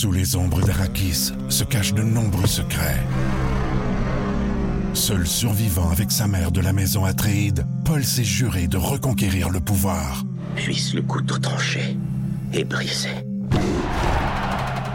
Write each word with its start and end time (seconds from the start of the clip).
Sous 0.00 0.12
les 0.12 0.34
ombres 0.34 0.62
d'Arakis 0.62 1.30
se 1.50 1.62
cachent 1.62 1.92
de 1.92 2.02
nombreux 2.02 2.46
secrets. 2.46 3.04
Seul 4.94 5.26
survivant 5.26 5.90
avec 5.90 6.10
sa 6.10 6.26
mère 6.26 6.52
de 6.52 6.62
la 6.62 6.72
maison 6.72 7.04
Atréide, 7.04 7.66
Paul 7.84 8.02
s'est 8.02 8.24
juré 8.24 8.66
de 8.66 8.78
reconquérir 8.78 9.50
le 9.50 9.60
pouvoir. 9.60 10.24
Puisse 10.56 10.94
le 10.94 11.02
couteau 11.02 11.36
tranché 11.36 11.98
et 12.54 12.64
brisé. 12.64 13.10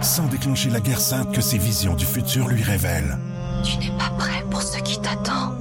Sans 0.01 0.25
déclencher 0.25 0.71
la 0.71 0.79
guerre 0.79 1.01
sainte 1.01 1.31
que 1.35 1.41
ses 1.41 1.59
visions 1.59 1.93
du 1.93 2.03
futur 2.03 2.47
lui 2.47 2.63
révèlent. 2.63 3.19
Tu 3.63 3.77
n'es 3.77 3.95
pas 3.99 4.09
prêt 4.17 4.43
pour 4.49 4.63
ce 4.63 4.79
qui 4.79 4.99
t'attend. 4.99 5.53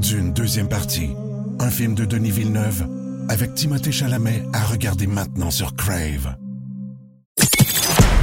D'une 0.00 0.32
deuxième 0.32 0.68
partie, 0.68 1.10
un 1.58 1.70
film 1.70 1.96
de 1.96 2.04
Denis 2.04 2.30
Villeneuve 2.30 2.86
avec 3.28 3.56
Timothée 3.56 3.90
Chalamet 3.90 4.44
à 4.52 4.64
regarder 4.66 5.08
maintenant 5.08 5.50
sur 5.50 5.74
Crave. 5.74 6.36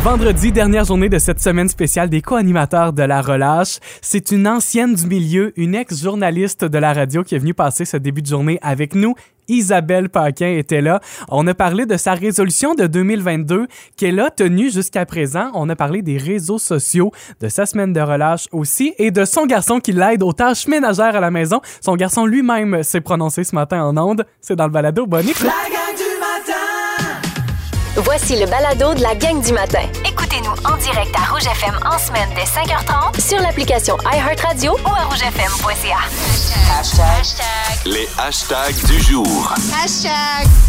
Vendredi, 0.05 0.51
dernière 0.51 0.85
journée 0.85 1.09
de 1.09 1.17
cette 1.17 1.41
semaine 1.41 1.67
spéciale 1.67 2.09
des 2.09 2.21
co-animateurs 2.21 2.93
de 2.93 3.01
la 3.01 3.23
relâche. 3.23 3.79
C'est 4.03 4.29
une 4.29 4.47
ancienne 4.47 4.93
du 4.93 5.07
milieu, 5.07 5.51
une 5.55 5.73
ex-journaliste 5.73 6.63
de 6.63 6.77
la 6.77 6.93
radio 6.93 7.23
qui 7.23 7.33
est 7.33 7.39
venue 7.39 7.55
passer 7.55 7.85
ce 7.85 7.97
début 7.97 8.21
de 8.21 8.27
journée 8.27 8.59
avec 8.61 8.93
nous. 8.93 9.15
Isabelle 9.47 10.09
Paquin 10.09 10.51
était 10.51 10.81
là. 10.81 10.99
On 11.27 11.47
a 11.47 11.55
parlé 11.55 11.87
de 11.87 11.97
sa 11.97 12.13
résolution 12.13 12.75
de 12.75 12.85
2022 12.85 13.65
qu'elle 13.97 14.19
a 14.19 14.29
tenue 14.29 14.69
jusqu'à 14.69 15.07
présent. 15.07 15.49
On 15.55 15.67
a 15.69 15.75
parlé 15.75 16.03
des 16.03 16.19
réseaux 16.19 16.59
sociaux, 16.59 17.11
de 17.41 17.49
sa 17.49 17.65
semaine 17.65 17.91
de 17.91 18.01
relâche 18.01 18.45
aussi 18.51 18.93
et 18.99 19.09
de 19.09 19.25
son 19.25 19.47
garçon 19.47 19.79
qui 19.79 19.91
l'aide 19.91 20.21
aux 20.21 20.33
tâches 20.33 20.67
ménagères 20.67 21.15
à 21.15 21.19
la 21.19 21.31
maison. 21.31 21.61
Son 21.81 21.95
garçon 21.95 22.27
lui-même 22.27 22.83
s'est 22.83 23.01
prononcé 23.01 23.43
ce 23.43 23.55
matin 23.55 23.83
en 23.83 23.97
onde. 23.97 24.23
C'est 24.39 24.55
dans 24.55 24.65
le 24.65 24.71
balado. 24.71 25.07
Bonne 25.07 25.27
écoute. 25.27 25.49
Voici 27.97 28.35
le 28.35 28.45
balado 28.45 28.93
de 28.93 29.01
la 29.01 29.15
gang 29.15 29.41
du 29.41 29.53
matin. 29.53 29.87
En 30.67 30.77
direct 30.77 31.15
à 31.15 31.31
Rouge 31.31 31.45
FM 31.45 31.75
en 31.85 31.97
semaine 31.97 32.29
dès 32.35 32.43
5h30 32.43 33.21
sur 33.21 33.39
l'application 33.39 33.97
iHeartRadio 34.11 34.73
ou 34.73 34.89
à 34.89 35.03
rougefm.ca. 35.05 35.97
Les 37.85 38.07
hashtags 38.17 38.75
du 38.87 38.99
jour. 39.01 39.53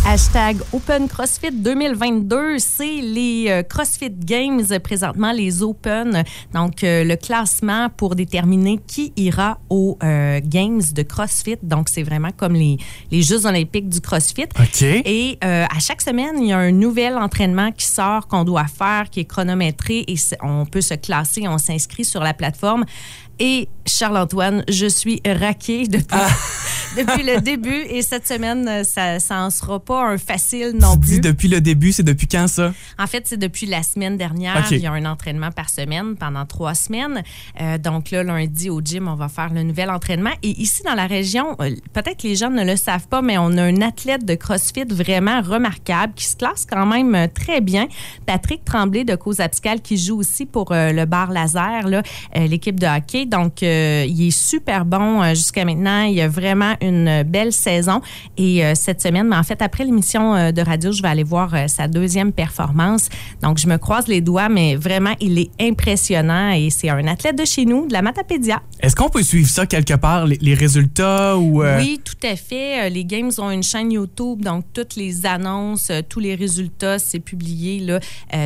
Hashtag 0.06 0.58
Open 0.72 1.08
CrossFit 1.08 1.50
2022, 1.50 2.58
c'est 2.58 3.00
les 3.00 3.46
euh, 3.48 3.62
CrossFit 3.62 4.10
Games, 4.10 4.62
présentement 4.82 5.32
les 5.32 5.62
Open. 5.62 6.22
Donc, 6.54 6.84
euh, 6.84 7.02
le 7.02 7.16
classement 7.16 7.88
pour 7.96 8.14
déterminer 8.14 8.78
qui 8.86 9.12
ira 9.16 9.58
aux 9.68 9.98
euh, 10.02 10.40
Games 10.44 10.82
de 10.94 11.02
CrossFit. 11.02 11.56
Donc, 11.62 11.88
c'est 11.88 12.02
vraiment 12.02 12.30
comme 12.36 12.52
les, 12.54 12.76
les 13.10 13.22
Jeux 13.22 13.46
olympiques 13.46 13.88
du 13.88 14.00
CrossFit. 14.00 14.48
OK. 14.60 14.82
Et 14.82 15.38
euh, 15.42 15.64
à 15.64 15.78
chaque 15.80 16.02
semaine, 16.02 16.36
il 16.40 16.48
y 16.48 16.52
a 16.52 16.58
un 16.58 16.72
nouvel 16.72 17.16
entraînement 17.16 17.72
qui 17.72 17.86
sort, 17.86 18.28
qu'on 18.28 18.44
doit 18.44 18.66
faire, 18.66 19.10
qui 19.10 19.20
est 19.20 19.24
chronométré 19.24 19.85
et 19.90 20.16
on 20.42 20.66
peut 20.66 20.80
se 20.80 20.94
classer, 20.94 21.48
on 21.48 21.58
s'inscrit 21.58 22.04
sur 22.04 22.22
la 22.22 22.34
plateforme. 22.34 22.84
Et 23.38 23.68
Charles-Antoine, 23.84 24.64
je 24.68 24.86
suis 24.86 25.20
raqué 25.26 25.86
depuis, 25.86 26.06
Ah. 26.10 26.28
depuis 26.96 27.22
le 27.22 27.40
début 27.40 27.82
et 27.90 28.00
cette 28.02 28.26
semaine, 28.26 28.66
euh, 28.66 28.82
ça 28.82 29.20
ça 29.20 29.42
en 29.42 29.50
sera 29.50 29.78
pas 29.78 30.08
un 30.08 30.16
facile 30.18 30.72
non 30.80 30.94
Tu 30.94 31.00
plus. 31.00 31.08
dis 31.10 31.20
depuis 31.20 31.48
le 31.48 31.60
début, 31.60 31.92
c'est 31.92 32.02
depuis 32.02 32.26
quand 32.26 32.48
ça? 32.48 32.72
En 32.98 33.06
fait, 33.06 33.24
c'est 33.26 33.36
depuis 33.36 33.66
la 33.66 33.82
semaine 33.82 34.16
dernière. 34.16 34.66
Il 34.70 34.78
y 34.78 34.86
a 34.86 34.92
un 34.92 35.04
entraînement 35.04 35.50
par 35.52 35.68
semaine 35.68 36.16
pendant 36.16 36.46
trois 36.46 36.74
semaines. 36.74 37.22
Euh, 37.60 37.76
donc 37.78 38.10
là, 38.10 38.22
lundi 38.22 38.70
au 38.70 38.80
gym, 38.80 39.06
on 39.06 39.14
va 39.14 39.28
faire 39.28 39.52
le 39.52 39.62
nouvel 39.62 39.90
entraînement. 39.90 40.30
Et 40.42 40.58
ici, 40.60 40.82
dans 40.84 40.94
la 40.94 41.06
région, 41.06 41.56
euh, 41.60 41.70
peut-être 41.92 42.22
que 42.22 42.26
les 42.28 42.36
gens 42.36 42.50
ne 42.50 42.64
le 42.64 42.76
savent 42.76 43.06
pas, 43.08 43.20
mais 43.22 43.36
on 43.38 43.56
a 43.58 43.62
un 43.62 43.82
athlète 43.82 44.24
de 44.24 44.34
CrossFit 44.34 44.84
vraiment 44.88 45.42
remarquable 45.42 46.14
qui 46.14 46.24
se 46.24 46.36
classe 46.36 46.64
quand 46.68 46.86
même 46.86 47.28
très 47.34 47.60
bien. 47.60 47.86
Patrick 48.24 48.64
Tremblay 48.64 49.04
de 49.04 49.14
Cause 49.14 49.40
Abscale 49.40 49.82
qui 49.82 49.98
joue 49.98 50.16
aussi 50.18 50.46
pour 50.46 50.72
euh, 50.72 50.92
le 50.92 51.04
bar 51.04 51.30
laser, 51.30 51.84
euh, 51.86 52.00
l'équipe 52.46 52.80
de 52.80 52.86
hockey. 52.86 53.25
Donc, 53.26 53.62
euh, 53.62 54.04
il 54.08 54.28
est 54.28 54.30
super 54.30 54.84
bon 54.84 55.22
euh, 55.22 55.30
jusqu'à 55.30 55.64
maintenant. 55.64 56.02
Il 56.02 56.20
a 56.20 56.28
vraiment 56.28 56.74
une 56.80 57.22
belle 57.22 57.52
saison. 57.52 58.00
Et 58.36 58.64
euh, 58.64 58.72
cette 58.74 59.00
semaine, 59.00 59.28
mais 59.28 59.36
en 59.36 59.42
fait, 59.42 59.60
après 59.62 59.84
l'émission 59.84 60.52
de 60.52 60.62
radio, 60.62 60.92
je 60.92 61.02
vais 61.02 61.08
aller 61.08 61.22
voir 61.22 61.54
sa 61.68 61.88
deuxième 61.88 62.32
performance. 62.32 63.08
Donc, 63.42 63.58
je 63.58 63.66
me 63.66 63.76
croise 63.76 64.06
les 64.08 64.20
doigts, 64.20 64.48
mais 64.48 64.76
vraiment, 64.76 65.14
il 65.20 65.38
est 65.38 65.50
impressionnant 65.60 66.50
et 66.50 66.70
c'est 66.70 66.88
un 66.88 67.06
athlète 67.06 67.38
de 67.38 67.44
chez 67.44 67.64
nous, 67.64 67.86
de 67.86 67.92
la 67.92 68.02
Matapédia. 68.02 68.62
Est-ce 68.80 68.96
qu'on 68.96 69.08
peut 69.08 69.22
suivre 69.22 69.48
ça 69.48 69.66
quelque 69.66 69.94
part, 69.94 70.26
les, 70.26 70.38
les 70.40 70.54
résultats 70.54 71.36
ou... 71.36 71.62
Oui, 71.62 72.00
tout 72.04 72.26
à 72.26 72.36
fait. 72.36 72.90
Les 72.90 73.04
Games 73.04 73.30
ont 73.38 73.50
une 73.50 73.62
chaîne 73.62 73.92
YouTube, 73.92 74.42
donc 74.42 74.64
toutes 74.72 74.96
les 74.96 75.26
annonces, 75.26 75.90
tous 76.08 76.20
les 76.20 76.34
résultats, 76.34 76.98
c'est 76.98 77.20
publié 77.20 77.80
là, 77.80 78.00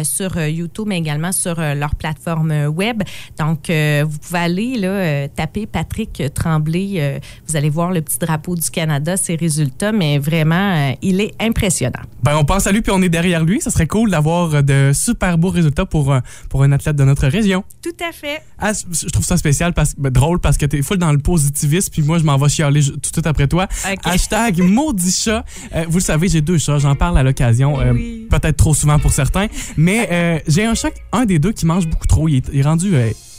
sur 0.04 0.38
YouTube, 0.38 0.86
mais 0.88 0.98
également 0.98 1.32
sur 1.32 1.60
leur 1.60 1.94
plateforme 1.94 2.66
web. 2.66 3.02
Donc, 3.38 3.70
vous 3.70 4.18
pouvez 4.18 4.38
aller 4.38 4.69
là, 4.78 4.88
euh, 4.88 5.28
taper 5.34 5.66
Patrick 5.66 6.22
Tremblay. 6.34 6.94
euh, 6.96 7.18
vous 7.46 7.56
allez 7.56 7.70
voir 7.70 7.90
le 7.92 8.00
petit 8.02 8.18
drapeau 8.18 8.54
du 8.54 8.68
Canada, 8.70 9.16
ses 9.16 9.36
résultats, 9.36 9.92
mais 9.92 10.18
vraiment, 10.18 10.74
euh, 10.74 10.92
il 11.02 11.20
est 11.20 11.34
impressionnant. 11.40 12.00
Ben, 12.22 12.36
on 12.36 12.44
pense 12.44 12.66
à 12.66 12.72
lui 12.72 12.82
puis 12.82 12.92
on 12.94 13.00
est 13.02 13.08
derrière 13.08 13.44
lui. 13.44 13.60
Ça 13.60 13.70
serait 13.70 13.86
cool 13.86 14.10
d'avoir 14.10 14.62
de 14.62 14.92
super 14.94 15.38
beaux 15.38 15.50
résultats 15.50 15.86
pour, 15.86 16.14
pour 16.48 16.62
un 16.62 16.72
athlète 16.72 16.96
de 16.96 17.04
notre 17.04 17.26
région. 17.28 17.64
Tout 17.82 17.96
à 18.06 18.12
fait. 18.12 18.42
Ah, 18.58 18.72
je 18.74 19.06
trouve 19.08 19.24
ça 19.24 19.36
spécial, 19.36 19.72
parce, 19.72 19.94
ben, 19.96 20.10
drôle 20.10 20.38
parce 20.40 20.56
que 20.58 20.66
t'es 20.66 20.82
full 20.82 20.98
dans 20.98 21.12
le 21.12 21.18
positivisme 21.18 21.90
puis 21.92 22.02
moi 22.02 22.18
je 22.18 22.24
m'en 22.24 22.36
vais 22.36 22.48
chialer 22.48 22.82
tout 22.82 22.96
de 22.98 23.06
suite 23.06 23.26
après 23.26 23.48
toi. 23.48 23.66
Hashtag 24.04 24.58
maudit 24.62 25.10
chat. 25.12 25.44
Euh, 25.74 25.84
vous 25.88 25.98
le 25.98 26.02
savez, 26.04 26.28
j'ai 26.28 26.40
deux 26.40 26.58
chats. 26.58 26.78
J'en 26.78 26.94
parle 26.94 27.16
à 27.18 27.22
l'occasion. 27.22 27.80
euh, 27.80 27.92
Oui. 27.92 28.26
Peut-être 28.30 28.56
trop 28.56 28.74
souvent 28.74 28.98
pour 28.98 29.12
certains. 29.12 29.46
Mais 29.76 30.08
euh, 30.12 30.38
j'ai 30.46 30.64
un 30.64 30.74
chat, 30.74 30.90
un 31.12 31.24
des 31.24 31.38
deux 31.38 31.52
qui 31.52 31.66
mange 31.66 31.86
beaucoup 31.86 32.06
trop. 32.06 32.28
Il 32.28 32.36
est, 32.36 32.50
il 32.52 32.60
est 32.60 32.62
rendu... 32.62 32.94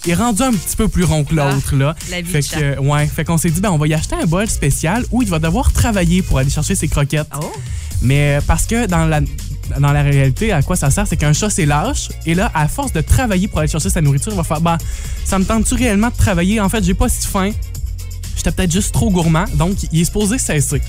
il 0.05 0.11
est 0.11 0.15
rendu 0.15 0.41
un 0.41 0.51
petit 0.51 0.75
peu 0.75 0.87
plus 0.87 1.03
rond 1.03 1.23
que 1.23 1.35
l'autre, 1.35 1.75
là. 1.75 1.95
Ah, 1.97 2.05
la 2.11 2.21
vie 2.21 2.31
fait 2.31 2.41
que, 2.41 2.59
euh, 2.59 2.79
ouais, 2.79 3.05
fait 3.07 3.23
qu'on 3.23 3.37
s'est 3.37 3.49
dit, 3.49 3.61
ben, 3.61 3.71
on 3.71 3.77
va 3.77 3.87
y 3.87 3.93
acheter 3.93 4.15
un 4.15 4.25
bol 4.25 4.47
spécial 4.49 5.05
où 5.11 5.21
il 5.21 5.29
va 5.29 5.39
devoir 5.39 5.71
travailler 5.71 6.21
pour 6.21 6.39
aller 6.39 6.49
chercher 6.49 6.75
ses 6.75 6.87
croquettes. 6.87 7.27
Oh. 7.39 7.51
Mais 8.01 8.39
parce 8.47 8.65
que 8.65 8.87
dans 8.87 9.05
la, 9.05 9.21
dans 9.79 9.91
la 9.91 10.01
réalité, 10.01 10.51
à 10.51 10.61
quoi 10.63 10.75
ça 10.75 10.89
sert, 10.89 11.05
c'est 11.05 11.17
qu'un 11.17 11.33
chat, 11.33 11.49
c'est 11.49 11.65
lâche. 11.65 12.09
Et 12.25 12.33
là, 12.33 12.51
à 12.53 12.67
force 12.67 12.93
de 12.93 13.01
travailler 13.01 13.47
pour 13.47 13.59
aller 13.59 13.67
chercher 13.67 13.89
sa 13.89 14.01
nourriture, 14.01 14.31
il 14.31 14.37
va 14.37 14.43
faire, 14.43 14.61
bah, 14.61 14.77
ça 15.23 15.37
me 15.37 15.45
tente-tu 15.45 15.75
réellement 15.75 16.09
de 16.09 16.15
travailler? 16.15 16.59
En 16.59 16.69
fait, 16.69 16.83
j'ai 16.83 16.95
pas 16.95 17.09
si 17.09 17.27
faim. 17.27 17.51
J'étais 18.35 18.51
peut-être 18.51 18.71
juste 18.71 18.93
trop 18.93 19.11
gourmand. 19.11 19.45
Donc, 19.55 19.77
il 19.91 20.01
est 20.01 20.05
supposé 20.05 20.39
cesser. 20.39 20.81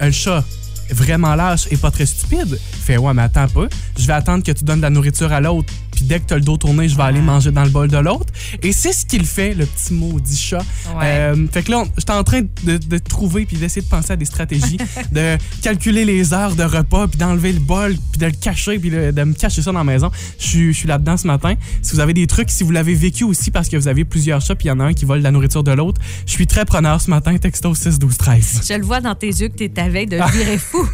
Le 0.00 0.10
chat, 0.10 0.44
vraiment 0.90 1.34
lâche 1.34 1.66
et 1.70 1.76
pas 1.76 1.90
très 1.90 2.06
stupide, 2.06 2.58
fait, 2.84 2.98
ouais, 2.98 3.14
mais 3.14 3.22
attends 3.22 3.48
pas. 3.48 3.66
Je 3.98 4.06
vais 4.06 4.12
attendre 4.12 4.44
que 4.44 4.52
tu 4.52 4.64
donnes 4.64 4.78
de 4.78 4.82
la 4.82 4.90
nourriture 4.90 5.32
à 5.32 5.40
l'autre. 5.40 5.72
Puis 6.00 6.08
dès 6.08 6.18
que 6.18 6.26
tu 6.28 6.32
as 6.34 6.38
le 6.38 6.42
dos 6.42 6.56
tourné, 6.56 6.88
je 6.88 6.96
vais 6.96 7.02
aller 7.02 7.20
manger 7.20 7.50
dans 7.50 7.62
le 7.64 7.68
bol 7.68 7.88
de 7.88 7.98
l'autre. 7.98 8.32
Et 8.62 8.72
c'est 8.72 8.92
ce 8.92 9.04
qu'il 9.04 9.26
fait, 9.26 9.52
le 9.52 9.66
petit 9.66 9.92
maudit 9.92 10.34
chat. 10.36 10.58
Ouais. 10.96 11.02
Euh, 11.04 11.46
fait 11.52 11.62
que 11.62 11.70
là, 11.72 11.84
j'étais 11.98 12.12
en 12.12 12.24
train 12.24 12.40
de, 12.40 12.78
de 12.78 12.98
trouver 12.98 13.44
puis 13.44 13.58
d'essayer 13.58 13.82
de 13.82 13.86
penser 13.88 14.12
à 14.12 14.16
des 14.16 14.24
stratégies, 14.24 14.78
de 15.12 15.36
calculer 15.60 16.06
les 16.06 16.32
heures 16.32 16.54
de 16.56 16.62
repas, 16.64 17.06
puis 17.08 17.18
d'enlever 17.18 17.52
le 17.52 17.60
bol, 17.60 17.94
puis 18.12 18.18
de 18.20 18.26
le 18.26 18.32
cacher, 18.32 18.78
puis 18.78 18.88
de, 18.90 19.10
de 19.10 19.22
me 19.24 19.34
cacher 19.34 19.60
ça 19.60 19.72
dans 19.72 19.78
la 19.80 19.84
maison. 19.84 20.10
Je 20.38 20.46
suis- 20.46 20.72
je 20.72 20.78
suis 20.78 20.88
là-dedans 20.88 21.16
ce 21.18 21.26
matin. 21.26 21.54
Si 21.82 21.92
vous 21.92 22.00
avez 22.00 22.14
des 22.14 22.26
trucs, 22.26 22.50
si 22.50 22.64
vous 22.64 22.70
l'avez 22.70 22.94
vécu 22.94 23.24
aussi 23.24 23.50
parce 23.50 23.68
que 23.68 23.76
vous 23.76 23.88
avez 23.88 24.06
plusieurs 24.06 24.40
chats, 24.40 24.54
puis 24.54 24.68
il 24.68 24.70
y 24.70 24.72
en 24.72 24.80
a 24.80 24.84
un 24.84 24.94
qui 24.94 25.04
vole 25.04 25.20
la 25.20 25.30
nourriture 25.30 25.62
de 25.64 25.72
l'autre, 25.72 26.00
je 26.24 26.32
suis 26.32 26.46
très 26.46 26.64
preneur 26.64 27.00
ce 27.00 27.10
matin. 27.10 27.36
Texto 27.36 27.74
6 27.74 27.98
12 27.98 28.16
13. 28.16 28.60
Je 28.66 28.74
le 28.74 28.84
vois 28.84 29.00
dans 29.02 29.14
tes 29.14 29.26
yeux 29.28 29.48
que 29.48 29.56
tu 29.58 29.64
es 29.64 29.78
à 29.80 29.88
veille 29.88 30.06
de 30.06 30.16
virer 30.32 30.56
fou. 30.70 30.88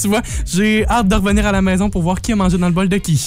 tu 0.00 0.08
vois, 0.08 0.20
j'ai 0.44 0.86
hâte 0.88 1.08
de 1.08 1.14
revenir 1.14 1.46
à 1.46 1.52
la 1.52 1.62
maison 1.62 1.88
pour 1.88 2.02
voir 2.02 2.20
qui 2.20 2.32
a 2.32 2.36
mangé 2.36 2.58
dans 2.58 2.66
le 2.66 2.72
bol 2.74 2.88
de 2.88 2.96
qui. 2.98 3.26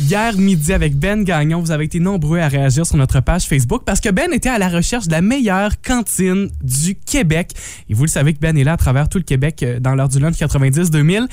Hier 0.00 0.36
midi 0.36 0.72
avec 0.72 0.96
Ben 0.96 1.22
Gagnon, 1.22 1.60
vous 1.60 1.70
avez 1.70 1.84
été 1.84 2.00
nombreux 2.00 2.40
à 2.40 2.48
réagir 2.48 2.84
sur 2.84 2.96
notre 2.96 3.20
page 3.20 3.44
Facebook 3.44 3.82
parce 3.84 4.00
que 4.00 4.08
Ben 4.08 4.32
était 4.32 4.48
à 4.48 4.58
la 4.58 4.68
recherche 4.68 5.06
de 5.06 5.12
la 5.12 5.20
meilleure 5.20 5.80
cantine 5.80 6.50
du 6.62 6.96
Québec. 6.96 7.52
Et 7.88 7.94
vous 7.94 8.02
le 8.02 8.08
savez 8.08 8.34
que 8.34 8.40
Ben 8.40 8.58
est 8.58 8.64
là 8.64 8.72
à 8.72 8.76
travers 8.76 9.08
tout 9.08 9.18
le 9.18 9.24
Québec 9.24 9.62
euh, 9.62 9.78
dans 9.78 9.94
l'heure 9.94 10.08
du 10.08 10.18
lunch 10.18 10.34
90-2000. 10.34 11.28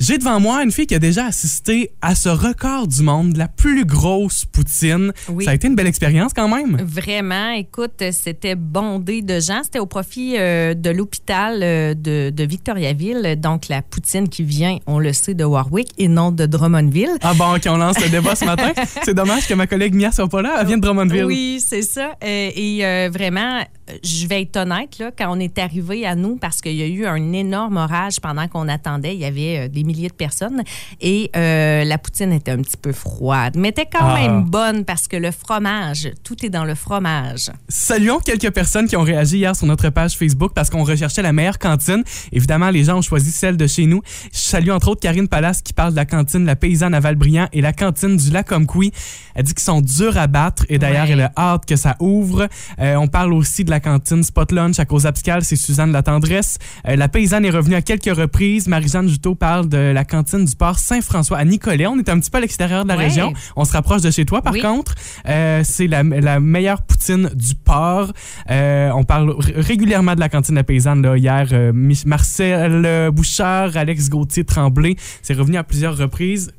J'ai 0.00 0.16
devant 0.16 0.40
moi 0.40 0.62
une 0.62 0.72
fille 0.72 0.86
qui 0.86 0.94
a 0.94 0.98
déjà 0.98 1.26
assisté 1.26 1.90
à 2.00 2.14
ce 2.14 2.30
record 2.30 2.88
du 2.88 3.02
monde, 3.02 3.36
la 3.36 3.48
plus 3.48 3.84
grosse 3.84 4.46
poutine. 4.46 5.12
Oui. 5.28 5.44
Ça 5.44 5.50
a 5.50 5.54
été 5.54 5.68
une 5.68 5.74
belle 5.74 5.88
expérience 5.88 6.32
quand 6.32 6.48
même. 6.48 6.78
Vraiment, 6.82 7.50
écoute, 7.50 8.02
c'était 8.10 8.54
bondé 8.54 9.20
de 9.20 9.38
gens. 9.40 9.60
C'était 9.62 9.78
au 9.78 9.84
profit 9.84 10.38
euh, 10.38 10.72
de 10.72 10.88
l'hôpital 10.88 11.62
euh, 11.62 11.92
de, 11.92 12.30
de 12.30 12.44
Victoriaville. 12.44 13.36
Donc, 13.38 13.68
la 13.68 13.82
poutine 13.82 14.30
qui 14.30 14.42
vient, 14.42 14.78
on 14.86 14.98
le 14.98 15.12
sait, 15.12 15.34
de 15.34 15.44
Warwick 15.44 15.90
et 15.98 16.08
non 16.08 16.32
de 16.32 16.46
Drummondville. 16.46 17.18
Ah 17.20 17.34
bon, 17.34 17.56
OK, 17.56 17.64
on 17.66 17.76
lance 17.76 18.00
le 18.02 18.08
débat 18.08 18.34
ce 18.34 18.46
matin. 18.46 18.72
C'est 19.04 19.12
dommage 19.12 19.46
que 19.46 19.52
ma 19.52 19.66
collègue 19.66 19.94
Mia 19.94 20.12
soit 20.12 20.28
pas 20.28 20.40
là. 20.40 20.56
Elle 20.60 20.66
vient 20.66 20.78
de 20.78 20.82
Drummondville. 20.82 21.26
Oui, 21.26 21.62
c'est 21.62 21.82
ça. 21.82 22.12
Euh, 22.24 22.50
et 22.56 23.08
vraiment, 23.10 23.60
je 24.04 24.26
vais 24.26 24.42
être 24.42 24.56
honnête, 24.56 24.98
là, 24.98 25.10
quand 25.16 25.34
on 25.36 25.40
est 25.40 25.58
arrivé 25.58 26.06
à 26.06 26.14
nous, 26.14 26.36
parce 26.36 26.60
qu'il 26.60 26.74
y 26.76 26.82
a 26.82 26.86
eu 26.86 27.06
un 27.06 27.32
énorme 27.32 27.76
orage 27.76 28.20
pendant 28.20 28.46
qu'on 28.48 28.68
attendait, 28.68 29.14
il 29.14 29.20
y 29.20 29.24
avait 29.24 29.58
euh, 29.58 29.68
des 29.68 29.84
milliers 29.84 30.08
de 30.08 30.14
personnes, 30.14 30.62
et 31.00 31.30
euh, 31.36 31.84
la 31.84 31.98
poutine 31.98 32.32
était 32.32 32.50
un 32.52 32.58
petit 32.62 32.76
peu 32.76 32.92
froide, 32.92 33.54
mais 33.56 33.68
était 33.70 33.86
quand 33.86 33.98
Ah. 34.02 34.14
même 34.14 34.44
bonne 34.44 34.84
parce 34.84 35.06
que 35.08 35.16
le 35.16 35.30
fromage, 35.30 36.10
tout 36.24 36.44
est 36.44 36.50
dans 36.50 36.64
le 36.64 36.74
fromage. 36.74 37.50
Saluons 37.68 38.18
quelques 38.18 38.50
personnes 38.52 38.86
qui 38.88 38.96
ont 38.96 39.02
réagi 39.02 39.38
hier 39.38 39.54
sur 39.56 39.66
notre 39.66 39.88
page 39.90 40.16
Facebook 40.16 40.52
parce 40.54 40.70
qu'on 40.70 40.84
recherchait 40.84 41.22
la 41.22 41.32
meilleure 41.32 41.58
cantine. 41.58 42.02
Évidemment, 42.32 42.70
les 42.70 42.84
gens 42.84 42.98
ont 42.98 43.02
choisi 43.02 43.30
celle 43.30 43.56
de 43.56 43.66
chez 43.66 43.86
nous. 43.86 44.02
Je 44.32 44.38
salue 44.38 44.70
entre 44.70 44.88
autres 44.88 45.00
Karine 45.00 45.28
Palace 45.28 45.62
qui 45.62 45.72
parle 45.72 45.92
de 45.92 45.96
la 45.96 46.06
cantine 46.06 46.44
La 46.44 46.56
Paysanne 46.56 46.94
à 46.94 47.00
Valbriand 47.00 47.48
et 47.52 47.60
la 47.60 47.72
cantine 47.72 48.16
du 48.16 48.30
Lac 48.30 48.50
Omkoui. 48.52 48.92
Elle 49.34 49.44
dit 49.44 49.54
qu'ils 49.54 49.62
sont 49.64 49.80
durs 49.80 50.18
à 50.18 50.26
battre 50.26 50.64
et 50.68 50.78
d'ailleurs, 50.78 51.06
Ouais. 51.06 51.12
elle 51.12 51.20
a 51.22 51.32
hâte 51.36 51.64
que 51.66 51.76
ça 51.76 51.96
ouvre. 52.00 52.48
Euh, 52.78 52.96
on 52.96 53.08
parle 53.08 53.32
aussi 53.32 53.64
de 53.64 53.70
la 53.70 53.79
cantine 53.80 54.22
Spot 54.22 54.50
Lunch 54.52 54.78
à 54.78 54.84
cause 54.84 55.06
Abscal, 55.06 55.42
c'est 55.44 55.56
Suzanne 55.56 55.92
La 55.92 56.02
Tendresse. 56.02 56.58
Euh, 56.86 56.96
la 56.96 57.08
Paysanne 57.08 57.44
est 57.44 57.50
revenue 57.50 57.74
à 57.74 57.82
quelques 57.82 58.14
reprises. 58.16 58.68
Marie-Jeanne 58.68 59.08
Juteau 59.08 59.34
parle 59.34 59.68
de 59.68 59.76
la 59.78 60.04
cantine 60.04 60.44
du 60.44 60.54
port 60.54 60.78
Saint-François 60.78 61.38
à 61.38 61.44
Nicolet. 61.44 61.86
On 61.86 61.98
est 61.98 62.08
un 62.08 62.20
petit 62.20 62.30
peu 62.30 62.38
à 62.38 62.40
l'extérieur 62.40 62.84
de 62.84 62.88
la 62.88 62.96
Ouais. 62.96 63.04
région. 63.04 63.32
On 63.56 63.64
se 63.64 63.72
rapproche 63.72 64.02
de 64.02 64.10
chez 64.10 64.24
toi, 64.24 64.42
par 64.42 64.52
Oui. 64.52 64.60
contre. 64.60 64.94
Euh, 65.26 65.62
c'est 65.64 65.86
la, 65.86 66.02
la 66.02 66.38
meilleure 66.40 66.82
poutine 66.82 67.30
du 67.34 67.54
port. 67.54 68.12
Euh, 68.50 68.90
on 68.94 69.04
parle 69.04 69.34
régulièrement 69.56 70.14
de 70.14 70.20
la 70.20 70.28
cantine 70.28 70.54
La 70.54 70.64
Paysanne. 70.64 71.02
Là. 71.02 71.16
Hier, 71.16 71.72
Marcel 72.06 73.10
Bouchard, 73.12 73.76
Alex 73.76 74.08
Gauthier 74.10 74.44
Tremblay, 74.44 74.96
c'est 75.22 75.34
revenu 75.34 75.56
à 75.56 75.64
plusieurs 75.64 75.96
reprises. 75.96 76.52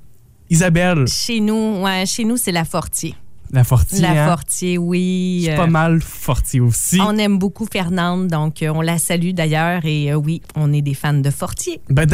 Isabelle, 0.50 1.06
Chez 1.08 1.40
nous, 1.40 1.82
ouais, 1.82 2.06
chez 2.06 2.26
nous, 2.26 2.36
c'est 2.36 2.52
la 2.52 2.66
Fortier. 2.66 3.16
La 3.54 3.64
Fortier, 3.64 4.00
La 4.00 4.12
hein? 4.12 4.28
Fortier, 4.30 4.78
oui. 4.78 5.44
C'est 5.46 5.54
euh, 5.54 5.58
pas 5.58 5.68
mal 5.68 6.02
Fortier 6.02 6.62
aussi. 6.62 7.00
On 7.02 7.18
aime 7.18 7.38
beaucoup 7.38 7.68
Fernande, 7.72 8.28
donc 8.28 8.64
euh, 8.64 8.72
on 8.74 8.82
la 8.82 8.98
salue 8.98 9.32
d'ailleurs. 9.32 9.82
Et 9.86 10.12
euh, 10.12 10.16
oui, 10.16 10.42
on 10.56 10.72
est 10.72 10.82
des 10.82 10.94
fans 10.94 11.14
de 11.14 11.30
Fortier. 11.30 11.82
Ben, 11.90 12.08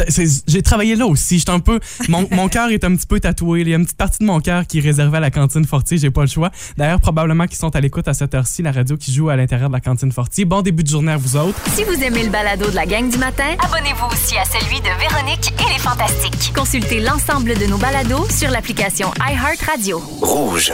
j'ai 0.46 0.62
travaillé 0.62 0.96
là 0.96 1.06
aussi. 1.06 1.38
J'étais 1.38 1.50
un 1.50 1.60
peu. 1.60 1.78
Mon, 2.08 2.26
mon 2.32 2.48
cœur 2.48 2.70
est 2.70 2.82
un 2.84 2.94
petit 2.96 3.06
peu 3.06 3.20
tatoué. 3.20 3.60
Il 3.60 3.68
y 3.68 3.74
a 3.74 3.76
une 3.76 3.84
petite 3.84 3.96
partie 3.98 4.18
de 4.20 4.24
mon 4.26 4.40
cœur 4.40 4.66
qui 4.66 4.78
est 4.78 4.82
réservée 4.82 5.18
à 5.18 5.20
la 5.20 5.30
cantine 5.30 5.64
Fortier. 5.64 5.98
J'ai 5.98 6.10
pas 6.10 6.22
le 6.22 6.26
choix. 6.28 6.50
D'ailleurs, 6.76 7.00
probablement 7.00 7.46
qu'ils 7.46 7.58
sont 7.58 7.74
à 7.74 7.80
l'écoute 7.80 8.08
à 8.08 8.14
cette 8.14 8.34
heure-ci, 8.34 8.62
la 8.62 8.72
radio 8.72 8.96
qui 8.96 9.12
joue 9.12 9.28
à 9.28 9.36
l'intérieur 9.36 9.68
de 9.68 9.74
la 9.74 9.80
cantine 9.80 10.12
Fortier. 10.12 10.44
Bon 10.44 10.62
début 10.62 10.82
de 10.82 10.88
journée 10.88 11.12
à 11.12 11.16
vous 11.16 11.36
autres. 11.36 11.58
Si 11.74 11.84
vous 11.84 12.02
aimez 12.02 12.24
le 12.24 12.30
balado 12.30 12.68
de 12.70 12.74
la 12.74 12.86
gang 12.86 13.08
du 13.08 13.18
matin, 13.18 13.44
Abonnez-vous 13.64 14.06
aussi 14.06 14.36
à 14.36 14.44
celui 14.44 14.80
de 14.80 14.86
Véronique 15.00 15.52
et 15.60 15.72
les 15.72 15.78
Fantastiques. 15.78 16.52
consultez 16.54 17.00
l'ensemble 17.00 17.54
de 17.58 17.66
nos 17.66 17.78
balados 17.78 18.28
sur 18.30 18.50
l'application 18.50 19.10
iHeartRadio. 19.20 19.98
Rouge. 20.20 20.72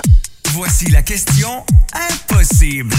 Voici 0.55 0.89
la 0.93 1.03
question 1.03 1.49
impossible. 1.93 2.95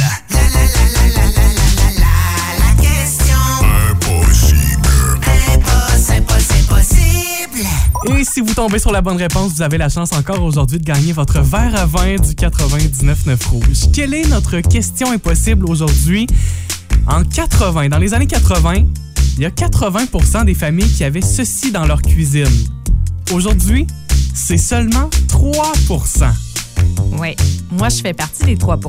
Et 8.07 8.23
si 8.25 8.41
vous 8.41 8.53
tombez 8.53 8.77
sur 8.77 8.91
la 8.91 9.01
bonne 9.01 9.15
réponse, 9.15 9.53
vous 9.53 9.61
avez 9.61 9.77
la 9.77 9.87
chance 9.87 10.11
encore 10.11 10.43
aujourd'hui 10.43 10.79
de 10.79 10.83
gagner 10.83 11.13
votre 11.13 11.39
verre 11.39 11.79
à 11.79 11.85
vin 11.85 12.17
du 12.17 12.33
99.9 12.33 13.47
Rouge. 13.47 13.91
Quelle 13.93 14.13
est 14.13 14.27
notre 14.27 14.59
question 14.59 15.11
impossible 15.11 15.65
aujourd'hui? 15.69 16.27
En 17.07 17.23
80, 17.23 17.87
dans 17.87 17.99
les 17.99 18.13
années 18.13 18.27
80, 18.27 18.83
il 19.37 19.41
y 19.41 19.45
a 19.45 19.49
80% 19.49 20.43
des 20.43 20.55
familles 20.55 20.91
qui 20.91 21.05
avaient 21.05 21.21
ceci 21.21 21.71
dans 21.71 21.85
leur 21.85 22.01
cuisine. 22.01 22.49
Aujourd'hui, 23.31 23.87
c'est 24.33 24.57
seulement 24.57 25.09
3 25.29 25.71
Oui, 27.19 27.35
moi, 27.71 27.89
je 27.89 28.01
fais 28.01 28.13
partie 28.13 28.43
des 28.45 28.55
3% 28.55 28.79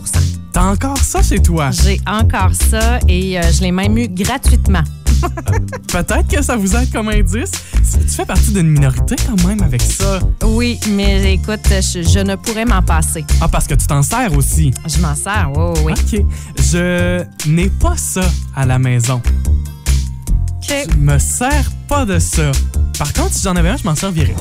T'as 0.53 0.65
encore 0.65 0.99
ça 0.99 1.23
chez 1.23 1.39
toi? 1.39 1.71
J'ai 1.71 2.01
encore 2.07 2.55
ça 2.55 2.99
et 3.09 3.39
euh, 3.39 3.43
je 3.53 3.61
l'ai 3.61 3.73
même 3.73 3.97
eu 3.99 4.09
gratuitement. 4.09 4.83
Peut-être 5.89 6.29
que 6.29 6.43
ça 6.43 6.57
vous 6.57 6.75
aide 6.77 6.91
comme 6.91 7.09
indice. 7.09 7.51
Tu 7.83 8.09
fais 8.09 8.25
partie 8.25 8.53
d'une 8.53 8.69
minorité 8.69 9.17
quand 9.27 9.47
même 9.47 9.63
avec 9.63 9.83
ça. 9.83 10.21
Oui, 10.45 10.79
mais 10.91 11.35
écoute, 11.35 11.61
je, 11.69 12.03
je 12.03 12.21
ne 12.21 12.37
pourrais 12.37 12.65
m'en 12.65 12.83
passer. 12.83 13.25
Ah, 13.41 13.49
parce 13.49 13.67
que 13.67 13.75
tu 13.75 13.87
t'en 13.87 14.03
sers 14.03 14.35
aussi. 14.37 14.73
Je 14.87 14.99
m'en 15.01 15.15
sers, 15.15 15.51
oui, 15.55 15.75
oui, 15.85 15.93
oui. 16.13 16.21
OK. 16.21 16.27
Je 16.59 17.23
n'ai 17.47 17.69
pas 17.69 17.97
ça 17.97 18.23
à 18.55 18.67
la 18.67 18.79
maison. 18.79 19.21
OK. 20.69 20.89
Je 20.91 20.97
me 20.97 21.19
sers 21.19 21.71
pas 21.89 22.05
de 22.05 22.19
ça. 22.19 22.51
Par 22.99 23.13
contre, 23.13 23.35
si 23.35 23.43
j'en 23.43 23.55
avais 23.57 23.69
un, 23.69 23.77
je 23.77 23.85
m'en 23.85 23.95
servirais. 23.95 24.35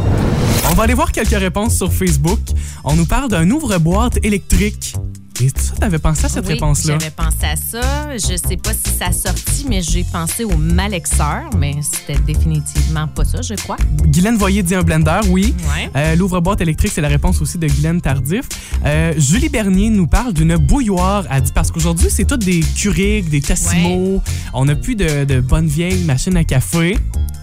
On 0.69 0.73
va 0.73 0.83
aller 0.83 0.93
voir 0.93 1.11
quelques 1.11 1.37
réponses 1.37 1.75
sur 1.75 1.93
Facebook. 1.93 2.39
On 2.83 2.95
nous 2.95 3.05
parle 3.05 3.29
d'un 3.29 3.49
ouvre-boîte 3.51 4.17
électrique. 4.23 4.95
Et 5.41 5.49
ça, 5.49 5.73
t'avais 5.77 5.99
pensé 5.99 6.25
à 6.25 6.29
cette 6.29 6.45
Oui, 6.47 6.53
réponse-là? 6.53 6.97
J'avais 6.97 7.11
pensé 7.11 7.45
à 7.45 7.55
ça. 7.55 8.13
Je 8.13 8.37
sais 8.37 8.55
pas 8.55 8.71
si 8.73 8.89
ça 8.97 9.07
a 9.07 9.11
sorti, 9.11 9.65
mais 9.67 9.81
j'ai 9.81 10.05
pensé 10.05 10.45
au 10.45 10.55
malexeur, 10.55 11.49
mais 11.57 11.75
c'était 11.81 12.19
définitivement 12.21 13.07
pas 13.07 13.25
ça, 13.25 13.41
je 13.41 13.53
crois. 13.55 13.75
Guylaine 14.05 14.37
Voyer 14.37 14.63
dit 14.63 14.75
un 14.75 14.83
blender, 14.83 15.19
oui. 15.29 15.53
Ouais. 15.75 15.89
Euh, 15.95 16.15
L'ouvre-boîte 16.15 16.61
électrique, 16.61 16.91
c'est 16.95 17.01
la 17.01 17.09
réponse 17.09 17.41
aussi 17.41 17.57
de 17.57 17.67
Guylaine 17.67 17.99
Tardif. 17.99 18.45
Euh, 18.85 19.13
Julie 19.17 19.49
Bernier 19.49 19.89
nous 19.89 20.07
parle 20.07 20.31
d'une 20.31 20.55
bouilloire. 20.55 21.25
Elle 21.29 21.41
dit 21.43 21.51
parce 21.53 21.69
qu'aujourd'hui, 21.69 22.07
c'est 22.09 22.25
toutes 22.25 22.45
des 22.45 22.61
Keurig, 22.81 23.27
des 23.29 23.41
Tassimo. 23.41 24.21
On 24.53 24.65
n'a 24.65 24.75
plus 24.75 24.95
de, 24.95 25.25
de 25.25 25.41
bonnes 25.41 25.67
vieilles 25.67 26.03
machines 26.05 26.37
à 26.37 26.45
café. 26.45 26.97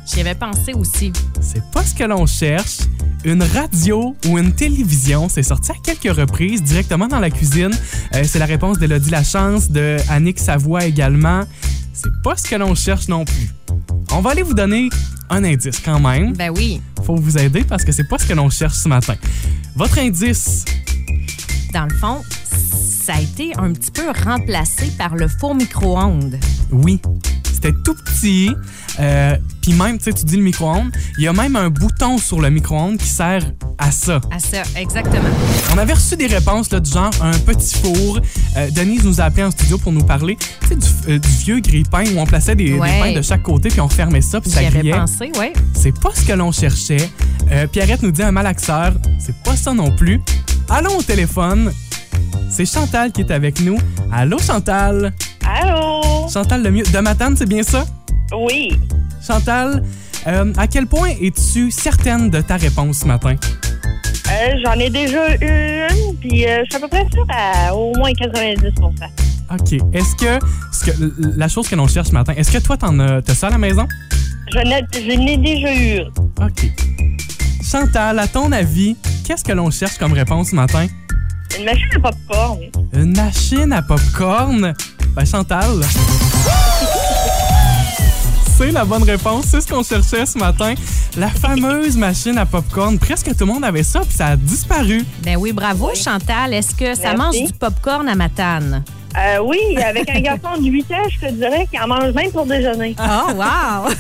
J'y 0.07 0.21
avais 0.21 0.35
pensé 0.35 0.73
aussi. 0.75 1.13
C'est 1.41 1.63
pas 1.71 1.85
ce 1.85 1.95
que 1.95 2.05
l'on 2.05 2.27
cherche. 2.27 2.79
Une 3.25 3.43
radio 3.43 4.17
ou 4.29 4.39
une 4.39 4.53
télévision, 4.53 5.29
c'est 5.29 5.45
sorti 5.45 5.71
à 5.71 5.75
quelques 5.83 6.17
reprises 6.17 6.63
directement 6.63 7.07
dans 7.07 7.21
la 7.21 7.31
cuisine. 7.31 7.71
Euh, 8.15 8.25
c'est 8.25 8.41
la 8.41 8.47
réponse 8.47 8.79
d'Élodie 8.79 9.11
Lachance, 9.11 9.71
de 9.71 9.97
Annick 10.09 10.41
Savoie 10.41 10.87
également. 10.87 11.43
C'est 11.95 12.11
pas 12.25 12.37
ce 12.37 12.49
que 12.49 12.57
l'on 12.57 12.75
cherche 12.75 13.07
non 13.09 13.25
plus. 13.25 13.51
On 14.11 14.21
va 14.21 14.31
aller 14.31 14.43
vous 14.43 14.55
donner 14.55 14.89
un 15.31 15.45
indice 15.45 15.79
quand 15.85 16.01
même. 16.01 16.33
Ben 16.33 16.51
oui. 16.51 16.81
Faut 17.05 17.15
vous 17.15 17.39
aider 17.39 17.63
parce 17.63 17.85
que 17.85 17.93
c'est 17.93 18.09
pas 18.09 18.19
ce 18.19 18.27
que 18.27 18.33
l'on 18.35 18.51
cherche 18.51 18.75
ce 18.77 18.89
matin. 18.89 19.15
Votre 19.77 19.99
indice, 20.01 20.65
Dans 21.73 21.85
le 21.85 21.95
fond, 21.95 22.23
ça 23.05 23.15
a 23.15 23.21
été 23.21 23.53
un 23.57 23.73
petit 23.73 23.91
peu 23.93 24.03
remplacé 24.25 24.87
par 24.99 25.15
le 25.15 25.29
four 25.29 25.55
micro-ondes. 25.55 26.39
oui, 26.73 27.01
c'était 27.63 27.79
tout 27.85 27.95
petit. 27.95 28.51
Euh, 28.99 29.37
Puis 29.63 29.73
même, 29.75 29.99
tu 29.99 30.05
sais, 30.05 30.13
tu 30.13 30.25
dis 30.25 30.37
le 30.37 30.43
micro-ondes, 30.43 30.91
il 31.17 31.25
y 31.25 31.29
a 31.29 31.33
même 31.33 31.55
un 31.57 31.71
bouton 31.71 32.19
sur 32.19 32.41
le 32.41 32.51
micro-ondes 32.51 32.99
qui 32.99 33.07
sert 33.07 33.45
à 33.79 33.93
ça. 33.93 34.21
À 34.31 34.39
ça, 34.39 34.63
exactement. 34.77 35.29
On 35.73 35.79
avait 35.79 35.93
reçu 35.93 36.17
des 36.17 36.27
réponses 36.27 36.71
là, 36.73 36.81
du 36.81 36.91
genre 36.91 37.13
un 37.23 37.39
petit 37.39 37.79
four. 37.79 38.21
Euh, 38.57 38.71
Denise 38.71 39.05
nous 39.05 39.21
a 39.21 39.25
appelé 39.25 39.45
en 39.45 39.51
studio 39.51 39.79
pour 39.79 39.93
nous 39.93 40.05
parler 40.05 40.37
tu 40.37 40.69
sais, 40.69 40.77
du, 40.77 41.13
euh, 41.13 41.19
du 41.19 41.29
vieux 41.29 41.61
grille-pain 41.61 42.05
où 42.15 42.19
on 42.19 42.27
plaçait 42.27 42.57
des, 42.57 42.77
pains 42.79 43.13
de 43.13 43.23
chaque 43.23 43.43
côté 43.43 43.69
puis 43.69 43.81
on 43.81 43.89
fermait 43.89 44.21
ça 44.21 44.41
puis 44.41 44.51
ça 44.51 44.65
grillait. 44.65 44.93
pensé, 44.93 45.31
oui. 45.39 45.53
C'est 45.75 45.99
pas 45.99 46.11
ce 46.15 46.23
que 46.23 46.33
l'on 46.33 46.53
cherchait. 46.53 47.09
Euh, 47.51 47.67
Pierrette 47.67 48.03
nous 48.03 48.13
dit 48.13 48.23
un 48.23 48.33
malaxeur. 48.33 48.93
C'est 49.19 49.37
pas 49.43 49.57
ça 49.57 49.73
non 49.73 49.95
plus. 49.95 50.21
Allons 50.69 50.99
au 50.99 51.03
téléphone. 51.03 51.73
C'est 52.51 52.67
Chantal 52.67 53.13
qui 53.13 53.21
est 53.23 53.31
avec 53.31 53.61
nous. 53.61 53.79
Allô 54.11 54.39
Chantal? 54.39 55.13
Allô? 55.45 55.92
Chantal 56.33 56.63
le 56.63 56.71
mieux. 56.71 56.85
De 56.85 56.99
Matane, 56.99 57.37
c'est 57.37 57.49
bien 57.49 57.63
ça? 57.63 57.85
Oui. 58.35 58.79
Chantal, 59.27 59.83
euh, 60.27 60.53
à 60.57 60.67
quel 60.67 60.87
point 60.87 61.11
es-tu 61.21 61.71
certaine 61.71 62.31
de 62.31 62.41
ta 62.41 62.57
réponse 62.57 62.99
ce 63.01 63.07
matin? 63.07 63.35
Euh, 63.35 64.51
J'en 64.65 64.73
ai 64.75 64.89
déjà 64.91 65.35
eu 65.37 65.87
une, 65.91 66.17
puis 66.19 66.47
euh, 66.47 66.63
je 66.65 66.71
suis 66.71 66.77
à 66.77 66.81
peu 66.81 66.89
près 66.89 67.07
sûre 67.13 67.27
à 67.29 67.75
au 67.75 67.95
moins 67.97 68.13
90 68.13 68.71
OK. 68.81 69.73
Est-ce 69.93 70.17
que, 70.17 70.39
que 70.91 70.93
la 71.37 71.49
chose 71.49 71.69
que 71.69 71.75
l'on 71.77 71.87
cherche 71.87 72.09
ce 72.09 72.13
matin, 72.15 72.33
est-ce 72.37 72.51
que 72.51 72.59
toi, 72.59 72.77
t'en 72.77 72.99
as, 73.01 73.21
t'as 73.21 73.35
ça 73.35 73.49
à 73.49 73.51
la 73.51 73.59
maison? 73.59 73.87
Je 74.51 74.59
n'ai 74.59 74.83
je 74.95 75.17
n'ai 75.19 75.37
déjà 75.37 75.75
eu 75.75 75.99
une. 75.99 76.09
OK. 76.43 76.73
Chantal, 77.63 78.19
à 78.19 78.27
ton 78.27 78.51
avis, 78.53 78.97
qu'est-ce 79.27 79.45
que 79.45 79.53
l'on 79.53 79.71
cherche 79.71 79.99
comme 79.99 80.13
réponse 80.15 80.51
ce 80.51 80.55
matin? 80.57 80.87
Une 81.59 81.65
machine 81.67 81.89
à 81.97 82.01
popcorn. 82.01 82.61
Une 82.95 83.17
machine 83.17 83.73
à 83.73 83.83
popcorn? 83.83 84.75
Ben, 85.15 85.25
Chantal. 85.27 85.81
C'est 88.57 88.71
la 88.71 88.85
bonne 88.85 89.03
réponse, 89.03 89.47
c'est 89.51 89.61
ce 89.61 89.67
qu'on 89.67 89.83
cherchait 89.83 90.25
ce 90.25 90.39
matin. 90.39 90.75
La 91.17 91.29
fameuse 91.29 91.97
machine 91.97 92.39
à 92.39 92.47
popcorn. 92.47 92.99
Presque 92.99 93.27
tout 93.37 93.45
le 93.45 93.47
monde 93.47 93.65
avait 93.65 93.83
ça, 93.83 94.01
puis 94.01 94.15
ça 94.17 94.29
a 94.29 94.37
disparu. 94.37 95.05
Ben 95.23 95.37
oui, 95.37 95.53
bravo, 95.53 95.91
Chantal. 95.95 96.55
Est-ce 96.55 96.75
que 96.75 96.95
ça 96.95 97.15
Merci. 97.15 97.41
mange 97.41 97.51
du 97.51 97.53
popcorn 97.59 98.09
à 98.09 98.15
Matane? 98.15 98.85
Euh, 99.19 99.39
oui, 99.45 99.59
avec 99.85 100.09
un 100.09 100.21
garçon 100.21 100.59
de 100.59 100.67
8 100.67 100.91
ans, 100.93 101.09
je 101.11 101.27
te 101.27 101.33
dirais 101.33 101.67
qu'il 101.71 101.81
en 101.81 101.89
mange 101.89 102.15
même 102.15 102.31
pour 102.31 102.47
déjeuner. 102.47 102.97
Oh, 102.99 103.33
wow! 103.35 103.91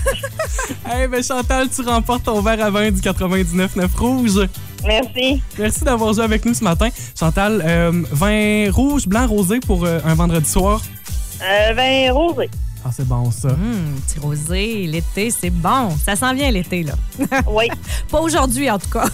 Eh 0.94 1.06
ben 1.06 1.22
Chantal, 1.22 1.68
tu 1.74 1.82
remportes 1.82 2.24
ton 2.24 2.40
verre 2.40 2.64
à 2.64 2.70
vin 2.70 2.90
du 2.90 3.00
99.9 3.00 3.86
Rouge. 3.96 4.48
Merci. 4.84 5.42
Merci 5.58 5.84
d'avoir 5.84 6.12
joué 6.12 6.24
avec 6.24 6.44
nous 6.44 6.54
ce 6.54 6.64
matin. 6.64 6.88
Chantal, 7.18 7.62
euh, 7.64 7.92
vin 8.10 8.70
rouge, 8.70 9.06
blanc, 9.06 9.26
rosé 9.26 9.60
pour 9.60 9.84
euh, 9.84 10.00
un 10.04 10.14
vendredi 10.14 10.48
soir? 10.48 10.80
Euh, 11.42 11.72
vin 11.74 12.12
rosé. 12.12 12.48
Ah, 12.84 12.90
c'est 12.92 13.06
bon 13.06 13.30
ça. 13.30 13.48
Hum, 13.48 13.94
petit 14.06 14.18
rosé, 14.18 14.86
l'été, 14.88 15.30
c'est 15.30 15.50
bon. 15.50 15.90
Ça 16.04 16.16
s'en 16.16 16.34
vient 16.34 16.50
l'été, 16.50 16.82
là. 16.82 16.94
Oui. 17.46 17.68
Pas 18.10 18.20
aujourd'hui, 18.20 18.68
en 18.70 18.78
tout 18.78 18.90
cas. 18.90 19.06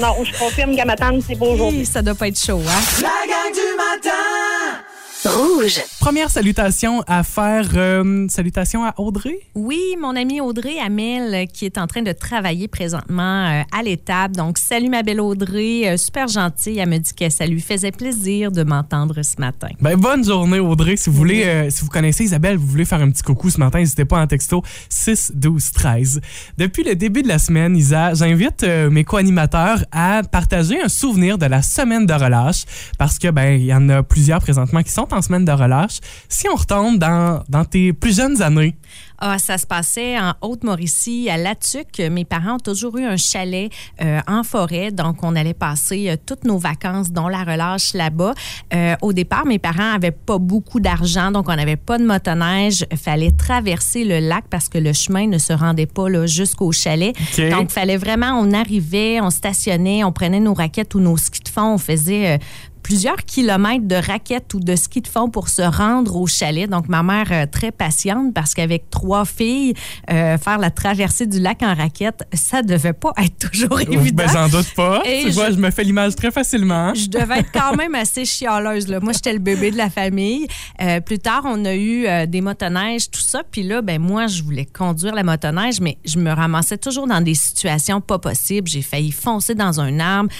Non, 0.00 0.14
je 0.24 0.38
confirme 0.38 0.74
qu'à 0.74 0.86
ma 0.86 0.96
tante, 0.96 1.22
c'est 1.26 1.36
pas 1.36 1.44
aujourd'hui. 1.46 1.84
Ça 1.84 2.00
doit 2.00 2.14
pas 2.14 2.28
être 2.28 2.40
chaud, 2.40 2.62
hein? 2.66 3.02
La 3.02 3.08
gang 3.28 3.52
du 3.52 3.76
matin! 3.76 4.85
Rouge. 5.26 5.80
Première 6.00 6.30
salutation 6.30 7.02
à 7.06 7.22
faire. 7.24 7.70
euh, 7.74 8.26
salutation 8.28 8.84
à 8.84 8.94
Audrey? 8.98 9.38
Oui, 9.54 9.80
mon 10.00 10.14
amie 10.14 10.40
Audrey 10.40 10.78
Amel 10.78 11.34
euh, 11.34 11.46
qui 11.46 11.64
est 11.64 11.78
en 11.78 11.86
train 11.88 12.02
de 12.02 12.12
travailler 12.12 12.68
présentement 12.68 13.46
euh, 13.48 13.62
à 13.76 13.82
l'étape. 13.82 14.32
Donc, 14.32 14.56
salut 14.58 14.88
ma 14.88 15.02
belle 15.02 15.20
Audrey, 15.20 15.82
euh, 15.88 15.96
super 15.96 16.28
gentille. 16.28 16.78
Elle 16.78 16.88
me 16.90 16.98
dit 16.98 17.12
que 17.12 17.28
ça 17.28 17.44
lui 17.46 17.60
faisait 17.60 17.90
plaisir 17.90 18.52
de 18.52 18.62
m'entendre 18.62 19.20
ce 19.22 19.40
matin. 19.40 19.68
Ben, 19.80 19.96
bonne 19.96 20.24
journée, 20.24 20.60
Audrey. 20.60 20.96
Si 20.96 21.10
vous 21.10 21.16
voulez, 21.16 21.44
euh, 21.44 21.70
si 21.70 21.82
vous 21.82 21.88
connaissez 21.90 22.24
Isabelle, 22.24 22.56
vous 22.56 22.66
voulez 22.66 22.84
faire 22.84 23.00
un 23.00 23.10
petit 23.10 23.22
coucou 23.22 23.50
ce 23.50 23.58
matin, 23.58 23.78
n'hésitez 23.80 24.04
pas 24.04 24.20
en 24.20 24.26
texto 24.28 24.62
6 24.88 25.32
12 25.34 25.72
13. 25.72 26.20
Depuis 26.56 26.84
le 26.84 26.94
début 26.94 27.22
de 27.22 27.28
la 27.28 27.38
semaine, 27.38 27.76
Isa, 27.76 28.14
j'invite 28.14 28.62
euh, 28.62 28.90
mes 28.90 29.02
co-animateurs 29.04 29.84
à 29.90 30.22
partager 30.30 30.80
un 30.80 30.88
souvenir 30.88 31.36
de 31.38 31.46
la 31.46 31.62
semaine 31.62 32.06
de 32.06 32.14
relâche 32.14 32.64
parce 32.98 33.18
que, 33.18 33.28
ben, 33.28 33.60
il 33.60 33.66
y 33.66 33.74
en 33.74 33.88
a 33.88 34.02
plusieurs 34.04 34.40
présentement 34.40 34.82
qui 34.82 34.92
sont 34.92 35.08
en 35.12 35.15
semaine 35.22 35.44
de 35.44 35.52
relâche. 35.52 35.98
Si 36.28 36.48
on 36.48 36.54
retombe 36.54 36.98
dans, 36.98 37.42
dans 37.48 37.64
tes 37.64 37.92
plus 37.92 38.16
jeunes 38.16 38.42
années, 38.42 38.76
Ah, 39.18 39.38
ça 39.38 39.56
se 39.56 39.66
passait 39.66 40.18
en 40.18 40.34
Haute-Mauricie, 40.42 41.30
à 41.30 41.38
Latuc. 41.38 42.00
Mes 42.10 42.26
parents 42.26 42.56
ont 42.56 42.58
toujours 42.58 42.98
eu 42.98 43.04
un 43.04 43.16
chalet 43.16 43.70
euh, 44.02 44.20
en 44.26 44.42
forêt, 44.42 44.90
donc 44.90 45.22
on 45.22 45.34
allait 45.34 45.54
passer 45.54 46.10
euh, 46.10 46.16
toutes 46.24 46.44
nos 46.44 46.58
vacances, 46.58 47.10
dont 47.10 47.28
la 47.28 47.42
relâche 47.42 47.94
là-bas. 47.94 48.34
Euh, 48.74 48.94
au 49.00 49.14
départ, 49.14 49.46
mes 49.46 49.58
parents 49.58 49.94
avaient 49.94 50.10
pas 50.10 50.38
beaucoup 50.38 50.80
d'argent, 50.80 51.30
donc 51.30 51.48
on 51.48 51.56
n'avait 51.56 51.76
pas 51.76 51.96
de 51.96 52.04
motoneige. 52.04 52.84
Il 52.90 52.98
fallait 52.98 53.30
traverser 53.30 54.04
le 54.04 54.18
lac 54.18 54.44
parce 54.50 54.68
que 54.68 54.76
le 54.78 54.92
chemin 54.92 55.26
ne 55.26 55.38
se 55.38 55.54
rendait 55.54 55.86
pas 55.86 56.26
jusqu'au 56.26 56.70
chalet. 56.72 57.16
OK. 57.18 57.50
Donc, 57.50 57.70
il 57.70 57.72
fallait 57.72 57.96
vraiment, 57.96 58.38
on 58.38 58.52
arrivait, 58.52 59.20
on 59.22 59.30
stationnait, 59.30 60.04
on 60.04 60.12
prenait 60.12 60.40
nos 60.40 60.54
raquettes 60.54 60.94
ou 60.94 61.00
nos 61.00 61.16
skis 61.16 61.40
de 61.40 61.48
fond, 61.48 61.74
on 61.74 61.78
faisait 61.78 62.38
plusieurs 62.86 63.16
kilomètres 63.24 63.88
de 63.88 63.96
raquettes 63.96 64.54
ou 64.54 64.60
de 64.60 64.76
ski 64.76 65.00
de 65.00 65.08
fond 65.08 65.28
pour 65.28 65.48
se 65.48 65.60
rendre 65.60 66.14
au 66.14 66.28
chalet. 66.28 66.70
Donc, 66.70 66.88
ma 66.88 67.02
mère, 67.02 67.26
euh, 67.32 67.44
très 67.50 67.72
patiente, 67.72 68.32
parce 68.32 68.54
qu'avec 68.54 68.90
trois 68.90 69.24
filles, 69.24 69.74
euh, 70.08 70.38
faire 70.38 70.58
la 70.58 70.70
traversée 70.70 71.26
du 71.26 71.40
lac 71.40 71.64
en 71.64 71.74
raquette, 71.74 72.22
ça 72.32 72.62
devait 72.62 72.92
pas 72.92 73.12
être 73.20 73.50
toujours 73.50 73.80
évident. 73.80 74.22
ben, 74.24 74.28
j'en 74.32 74.48
doute 74.48 74.72
pas. 74.76 75.02
Et 75.04 75.24
tu 75.24 75.30
vois, 75.30 75.50
je- 75.50 75.56
me 75.56 75.72
fais 75.72 75.82
l'image 75.82 76.14
très 76.14 76.30
facilement. 76.30 76.94
Je 76.94 77.08
devais 77.08 77.40
être 77.40 77.50
quand 77.52 77.74
même 77.74 77.96
assez 77.96 78.24
chialeuse. 78.24 78.86
Là. 78.86 79.00
Moi, 79.00 79.12
j'étais 79.14 79.32
le 79.32 79.40
bébé 79.40 79.72
de 79.72 79.76
la 79.76 79.90
famille. 79.90 80.46
Euh, 80.80 81.00
plus 81.00 81.18
tard, 81.18 81.42
on 81.44 81.64
a 81.64 81.74
eu 81.74 82.06
euh, 82.06 82.26
des 82.26 82.40
motoneiges, 82.40 83.10
tout 83.10 83.18
ça. 83.20 83.42
Puis 83.50 83.64
là, 83.64 83.82
ben 83.82 84.00
moi, 84.00 84.28
je 84.28 84.44
voulais 84.44 84.64
conduire 84.66 85.12
la 85.16 85.24
motoneige, 85.24 85.80
mais 85.80 85.98
je 86.04 86.20
me 86.20 86.30
ramassais 86.30 86.78
toujours 86.78 87.08
dans 87.08 87.20
des 87.20 87.34
situations 87.34 88.00
pas 88.00 88.20
possibles. 88.20 88.68
J'ai 88.68 88.82
failli 88.82 89.10
foncer 89.10 89.56
dans 89.56 89.80
un 89.80 89.98
arbre. 89.98 90.30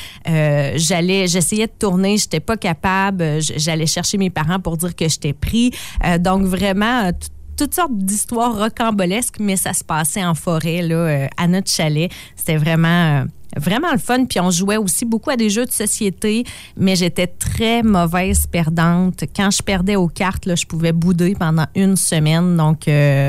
J'allais, 0.77 1.27
j'essayais 1.27 1.67
de 1.67 1.73
tourner, 1.77 2.17
j'étais 2.19 2.36
pas 2.41 2.57
capable. 2.57 3.23
Euh, 3.23 3.41
J'allais 3.41 3.87
chercher 3.87 4.19
mes 4.19 4.31
parents 4.31 4.61
pour 4.61 4.77
dire 4.77 4.95
que 4.95 5.09
j'étais 5.09 5.33
pris. 5.33 5.73
Euh, 6.05 6.19
donc 6.19 6.43
vraiment. 6.43 7.05
euh, 7.07 7.11
tout- 7.13 7.29
toutes 7.59 7.75
sortes 7.75 7.97
d'histoires 7.97 8.55
rocambolesques, 8.59 9.37
mais 9.41 9.57
ça 9.57 9.73
se 9.73 9.83
passait 9.83 10.23
en 10.23 10.35
forêt, 10.35 10.83
là, 10.83 11.27
à 11.39 11.49
notre 11.49 11.71
chalet. 11.71 12.13
C'était 12.37 12.59
vraiment, 12.59 13.25
vraiment 13.57 13.91
le 13.93 13.99
fun. 13.99 14.27
Puis 14.27 14.39
on 14.41 14.51
jouait 14.51 14.77
aussi 14.77 15.07
beaucoup 15.07 15.31
à 15.31 15.37
des 15.37 15.49
jeux 15.49 15.65
de 15.65 15.71
société, 15.71 16.45
mais 16.77 16.97
j'étais 16.97 17.27
très 17.27 17.83
mauvaise 17.83 18.47
perdante. 18.47 19.25
Quand 19.35 19.51
je 19.51 19.63
perdais 19.63 19.97
aux 19.97 20.09
cartes, 20.09 20.55
je 20.55 20.67
pouvais 20.67 20.93
bouder 20.93 21.35
pendant 21.35 21.65
une 21.75 21.97
semaine. 21.97 22.59
Donc, 22.59 22.83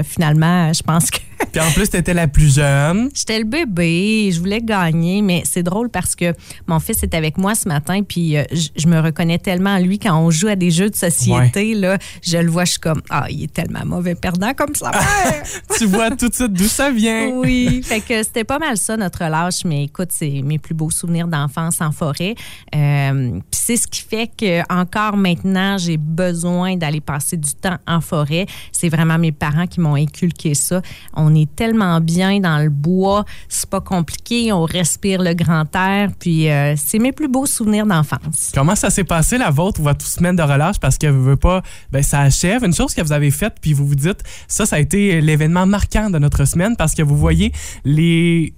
finalement, 0.04 0.74
je 0.74 0.84
pense 0.84 1.10
que 1.10 1.20
Puis 1.51 1.62
en 1.62 1.72
plus, 1.72 1.89
t'étais 1.89 2.13
la 2.13 2.27
plus 2.27 2.56
jeune. 2.56 3.10
J'étais 3.13 3.39
le 3.39 3.46
bébé, 3.46 4.29
je 4.32 4.39
voulais 4.39 4.62
gagner, 4.62 5.22
mais 5.22 5.44
c'est 5.46 5.63
drôle 5.63 5.89
parce 5.89 6.15
que 6.15 6.34
mon 6.67 6.79
fils 6.79 7.03
est 7.03 7.13
avec 7.13 7.38
moi 7.38 7.56
ce 7.56 7.67
matin, 7.67 8.01
puis 8.03 8.38
euh, 8.38 8.44
je 8.51 8.88
me 8.88 9.00
reconnais 9.00 9.39
tellement 9.39 9.72
en 9.72 9.79
lui 9.79 10.00
quand 10.00 10.17
on 10.17 10.29
joue 10.32 10.48
à 10.48 10.56
des 10.56 10.72
jeux 10.72 10.89
de 10.89 10.96
société. 10.96 11.74
Là, 11.74 11.98
je 12.22 12.38
le 12.38 12.50
vois, 12.50 12.65
je 12.65 12.72
suis 12.72 12.79
comme, 12.79 13.01
ah, 13.10 13.25
il 13.29 13.44
est 13.44 13.53
tellement 13.53 13.86
mauvais 13.86 14.15
perdant 14.15 14.53
comme 14.53 14.75
ça. 14.75 14.91
tu 15.77 15.86
vois 15.86 16.12
tout 16.12 16.29
de 16.29 16.34
suite 16.34 16.53
d'où 16.53 16.67
ça 16.67 16.91
vient. 16.91 17.29
oui, 17.29 17.82
fait 17.84 18.01
que 18.01 18.24
c'était 18.24 18.44
pas 18.44 18.60
mal 18.60 18.77
ça, 18.77 18.98
notre 18.98 19.24
relâche, 19.24 19.65
mais 19.65 19.86
écoute, 19.86 20.10
c'est 20.12 20.41
mes 20.44 20.60
plus 20.60 20.74
beaux 20.74 20.89
souvenirs 20.89 21.27
d'enfance 21.27 21.82
en 21.82 21.91
forêt. 21.91 22.36
Euh, 22.75 23.32
puis 23.32 23.62
c'est 23.65 23.77
ce 23.77 23.88
qui 23.88 24.01
fait 24.01 24.27
que 24.27 24.62
encore 24.72 25.17
maintenant, 25.17 25.77
j'ai 25.77 25.98
besoin 25.98 26.75
d'aller 26.77 27.01
passer 27.01 27.38
du 27.38 27.53
temps 27.53 27.77
en 27.88 28.01
forêt. 28.01 28.46
C'est 28.72 28.89
vraiment 28.89 29.17
mes 29.17 29.32
parents 29.32 29.67
qui 29.67 29.79
m'ont 29.79 29.96
inculqué 29.96 30.53
ça. 30.53 30.82
On 31.13 31.26
est 31.36 31.53
tellement 31.55 32.00
bien 32.01 32.39
dans 32.39 32.57
le 32.63 32.69
bois, 32.69 33.25
c'est 33.50 33.69
pas 33.69 33.81
compliqué, 33.81 34.51
on 34.51 34.63
respire 34.63 35.22
le 35.22 35.34
grand 35.34 35.65
air, 35.75 36.10
puis 36.19 36.50
euh, 36.50 36.75
c'est 36.77 37.00
mes 37.00 37.12
plus 37.12 37.27
beaux 37.27 37.46
souvenirs 37.46 37.86
d'enfance. 37.86 38.51
Comment 38.53 38.75
ça 38.75 38.89
s'est 38.89 39.03
passé 39.03 39.38
la 39.38 39.50
vôtre, 39.50 39.81
votre 39.81 40.05
semaine 40.05 40.36
de 40.36 40.43
relâche? 40.43 40.79
Parce 40.79 40.98
que 40.98 41.07
vous 41.07 41.24
veut 41.24 41.36
pas, 41.36 41.62
ben, 41.91 42.03
ça 42.03 42.19
achève. 42.22 42.63
Une 42.63 42.74
chose 42.74 42.93
que 42.93 43.01
vous 43.01 43.12
avez 43.12 43.31
faite, 43.31 43.55
puis 43.62 43.74
vous 43.74 43.88
vous 43.88 43.96
dites, 43.96 44.24
ça, 44.48 44.65
ça 44.65 44.75
a 44.77 44.79
été 44.79 45.22
l'événement 45.22 45.65
marquant 45.65 46.10
de 46.10 46.19
notre 46.19 46.46
semaine 46.46 46.75
parce 46.77 46.93
que 46.93 47.01
vous 47.03 47.17
voyez 47.17 47.51
les, 47.86 48.53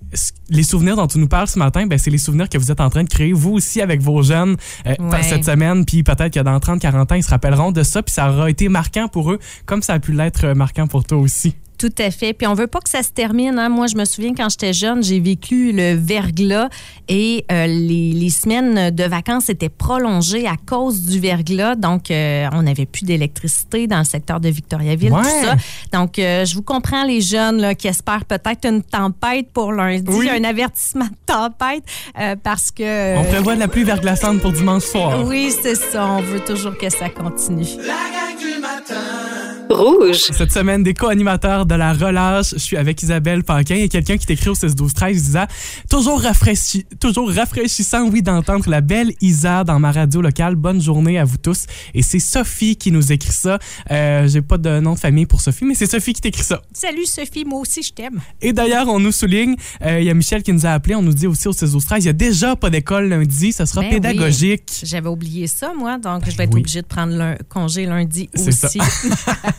les 0.50 0.64
souvenirs 0.64 0.96
dont 0.96 1.08
tu 1.08 1.20
nous 1.20 1.28
parles 1.28 1.48
ce 1.48 1.60
matin, 1.60 1.86
ben, 1.88 1.98
c'est 1.98 2.12
les 2.12 2.18
souvenirs 2.18 2.50
que 2.50 2.58
vous 2.58 2.72
êtes 2.72 2.82
en 2.82 2.90
train 2.90 3.04
de 3.04 3.10
créer, 3.10 3.34
vous 3.34 3.52
aussi, 3.52 3.82
avec 3.82 4.02
vos 4.02 4.22
jeunes 4.22 4.56
euh, 4.88 4.96
Ouais. 5.00 5.24
cette 5.24 5.46
semaine. 5.46 5.86
Puis 5.86 6.04
peut-être 6.04 6.34
que 6.34 6.40
dans 6.40 6.58
30-40 6.58 7.14
ans, 7.14 7.16
ils 7.16 7.24
se 7.24 7.30
rappelleront 7.30 7.72
de 7.72 7.84
ça, 7.84 8.04
puis 8.04 8.14
ça 8.14 8.30
aura 8.32 8.50
été 8.50 8.70
marquant 8.70 9.08
pour 9.08 9.32
eux, 9.32 9.40
comme 9.66 9.82
ça 9.82 9.94
a 9.94 10.00
pu 10.00 10.12
l'être 10.12 10.46
euh, 10.46 10.54
marquant 10.56 10.88
pour 10.88 11.04
toi 11.06 11.18
aussi. 11.18 11.56
Tout 11.80 11.94
à 11.98 12.12
fait. 12.12 12.34
Puis 12.34 12.46
on 12.46 12.54
veut 12.54 12.68
pas 12.68 12.80
que 12.82 12.90
ça 12.90 13.02
se 13.02 13.10
termine. 13.12 13.58
hein. 13.58 13.70
Moi, 13.70 13.88
je 13.88 13.96
me 13.96 14.04
souviens 14.06 14.34
quand 14.36 14.50
j'étais 14.50 14.74
jeune, 14.74 15.02
j'ai 15.02 15.20
vécu 15.20 15.72
le 15.72 15.96
verglas 15.96 16.68
et 17.08 17.46
euh, 17.52 17.66
les, 17.68 18.12
les 18.12 18.30
semaines 18.30 18.92
de 18.92 19.04
vacances 19.06 19.50
étaient 19.50 19.70
prolongées 19.70 20.46
à 20.46 20.56
cause 20.68 21.02
du 21.04 21.20
verglas. 21.20 21.76
Donc, 21.76 22.12
euh, 22.12 22.48
on 22.52 22.64
n'avait 22.64 22.86
plus 22.86 23.06
d'électricité 23.06 23.88
dans 23.88 24.00
le 24.00 24.04
secteur 24.04 24.40
de 24.42 24.50
Victoriaville, 24.50 25.14
Ouais. 25.14 25.22
tout 25.22 25.30
ça. 25.46 25.56
Donc, 25.98 26.20
euh, 26.20 26.44
je 26.46 26.54
vous 26.54 26.62
comprends 26.64 27.04
les 27.06 27.22
jeunes 27.22 27.62
là, 27.62 27.74
qui 27.76 27.88
espèrent 27.88 28.26
peut-être 28.26 28.68
une 28.68 28.84
tempête 28.84 29.50
pour 29.54 29.72
lundi, 29.72 30.04
Oui. 30.10 30.30
un 30.30 30.44
avertissement 30.44 31.06
de 31.06 31.34
tempête 31.34 31.84
euh, 32.20 32.36
parce 32.44 32.72
que... 32.72 33.18
On 33.18 33.24
prévoit 33.24 33.56
de 33.56 33.60
la 33.62 33.70
pluie 33.70 33.86
verglaçante 33.86 34.42
pour 34.42 34.52
dimanche 34.52 34.84
soir. 34.84 35.26
Oui, 35.26 35.54
c'est 35.62 35.76
ça. 35.76 36.06
On 36.12 36.22
veut 36.22 36.42
toujours 36.42 36.78
que 36.78 36.90
ça 36.90 37.08
continue. 37.10 37.64
La 37.78 37.86
gang 37.94 38.38
du 38.38 38.60
matin! 38.60 39.29
Rouge. 39.70 40.18
Cette 40.32 40.52
semaine, 40.52 40.82
des 40.82 40.96
co-animateurs 40.96 41.66
de 41.68 41.76
la 41.76 41.94
relâche. 41.94 42.52
Je 42.54 42.58
suis 42.58 42.76
avec 42.76 43.04
Isabelle 43.04 43.44
Paquin 43.44 43.76
et 43.76 43.88
quelqu'un 43.88 44.18
qui 44.18 44.26
t'écrit 44.26 44.50
au 44.50 44.56
16 44.56 44.74
12 44.76 44.94
13 44.96 45.22
disant 45.24 45.46
toujours, 45.90 46.20
rafraîchi- 46.22 46.86
toujours 47.00 47.32
rafraîchissant, 47.32 48.08
oui, 48.10 48.24
d'entendre 48.24 48.68
la 48.68 48.82
belle 48.82 49.12
Isa 49.22 49.64
dans 49.64 49.80
ma 49.80 49.92
radio 49.92 50.22
locale. 50.22 50.56
Bonne 50.56 50.82
journée 50.82 51.20
à 51.20 51.24
vous 51.26 51.38
tous. 51.38 51.66
Et 51.94 52.02
c'est 52.02 52.18
Sophie 52.20 52.78
qui 52.78 52.92
nous 52.92 53.12
écrit 53.12 53.32
ça. 53.32 53.60
Euh, 53.92 54.28
J'ai 54.28 54.42
pas 54.42 54.58
de 54.58 54.80
nom 54.80 54.96
de 54.96 55.00
famille 55.00 55.28
pour 55.28 55.40
Sophie, 55.42 55.66
mais 55.66 55.76
c'est 55.76 55.86
Sophie 55.86 56.14
qui 56.14 56.22
t'écrit 56.22 56.44
ça. 56.44 56.62
Salut 56.74 57.06
Sophie, 57.06 57.46
moi 57.46 57.60
aussi 57.60 57.84
je 57.84 57.94
t'aime. 57.94 58.20
Et 58.42 58.54
d'ailleurs, 58.54 58.88
on 58.88 59.00
nous 59.00 59.12
souligne, 59.12 59.56
euh, 59.86 60.00
il 60.00 60.06
y 60.06 60.10
a 60.10 60.14
Michel 60.16 60.42
qui 60.42 60.52
nous 60.52 60.66
a 60.66 60.70
appelé, 60.72 60.96
on 60.96 61.04
nous 61.04 61.14
dit 61.14 61.28
aussi 61.28 61.48
au 61.48 61.54
16 61.54 61.74
12 61.74 61.86
13 61.86 62.04
il 62.04 62.08
y 62.08 62.10
a 62.10 62.14
déjà 62.14 62.56
pas 62.56 62.72
d'école 62.72 63.08
lundi, 63.10 63.52
ça 63.54 63.68
sera 63.68 63.82
Ben 63.82 63.88
oui. 63.90 63.94
pédagogique. 63.96 64.82
J'avais 64.84 65.10
oublié 65.10 65.46
ça, 65.46 65.74
moi, 65.78 66.00
donc 66.00 66.24
je 66.28 66.36
vais 66.36 66.46
être 66.46 66.54
oui. 66.56 66.62
obligée 66.62 66.82
de 66.82 66.88
prendre 66.88 67.14
le 67.16 67.36
congé 67.48 67.86
lundi 67.86 68.30
aussi. 68.36 68.80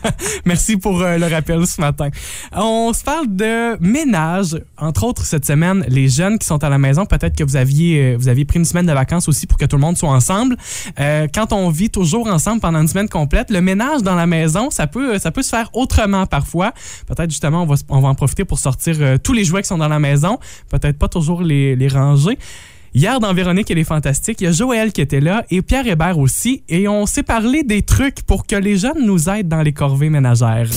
Merci 0.45 0.77
pour 0.77 1.01
euh, 1.01 1.17
le 1.17 1.27
rappel 1.27 1.65
ce 1.65 1.79
matin. 1.81 2.09
On 2.53 2.93
se 2.93 3.03
parle 3.03 3.27
de 3.27 3.77
ménage, 3.79 4.59
entre 4.77 5.03
autres 5.03 5.25
cette 5.25 5.45
semaine, 5.45 5.85
les 5.87 6.09
jeunes 6.09 6.39
qui 6.39 6.45
sont 6.45 6.63
à 6.63 6.69
la 6.69 6.77
maison, 6.77 7.05
peut-être 7.05 7.35
que 7.35 7.43
vous 7.43 7.55
aviez, 7.55 8.13
euh, 8.13 8.17
vous 8.17 8.27
aviez 8.27 8.45
pris 8.45 8.59
une 8.59 8.65
semaine 8.65 8.85
de 8.85 8.93
vacances 8.93 9.27
aussi 9.27 9.47
pour 9.47 9.57
que 9.57 9.65
tout 9.65 9.75
le 9.75 9.81
monde 9.81 9.97
soit 9.97 10.09
ensemble. 10.09 10.57
Euh, 10.99 11.27
quand 11.33 11.53
on 11.53 11.69
vit 11.69 11.89
toujours 11.89 12.27
ensemble 12.27 12.61
pendant 12.61 12.81
une 12.81 12.87
semaine 12.87 13.09
complète, 13.09 13.51
le 13.51 13.61
ménage 13.61 14.03
dans 14.03 14.15
la 14.15 14.27
maison, 14.27 14.69
ça 14.69 14.87
peut, 14.87 15.19
ça 15.19 15.31
peut 15.31 15.43
se 15.43 15.49
faire 15.49 15.69
autrement 15.73 16.25
parfois. 16.25 16.73
Peut-être 17.07 17.29
justement, 17.29 17.63
on 17.63 17.65
va, 17.65 17.75
on 17.89 17.99
va 17.99 18.09
en 18.09 18.15
profiter 18.15 18.45
pour 18.45 18.59
sortir 18.59 18.97
tous 19.23 19.33
les 19.33 19.43
jouets 19.43 19.61
qui 19.61 19.67
sont 19.67 19.77
dans 19.77 19.87
la 19.87 19.99
maison, 19.99 20.39
peut-être 20.69 20.97
pas 20.97 21.07
toujours 21.07 21.41
les 21.41 21.87
ranger. 21.87 22.37
Hier, 22.93 23.21
dans 23.21 23.33
Véronique 23.33 23.71
et 23.71 23.75
les 23.75 23.85
Fantastiques, 23.85 24.41
il 24.41 24.43
y 24.43 24.47
a 24.47 24.51
Joël 24.51 24.91
qui 24.91 24.99
était 24.99 25.21
là 25.21 25.45
et 25.49 25.61
Pierre 25.61 25.87
Hébert 25.87 26.19
aussi. 26.19 26.61
Et 26.67 26.89
on 26.89 27.05
s'est 27.05 27.23
parlé 27.23 27.63
des 27.63 27.83
trucs 27.83 28.21
pour 28.23 28.45
que 28.45 28.55
les 28.57 28.75
jeunes 28.77 29.05
nous 29.05 29.29
aident 29.29 29.47
dans 29.47 29.61
les 29.61 29.71
corvées 29.71 30.09
ménagères. 30.09 30.67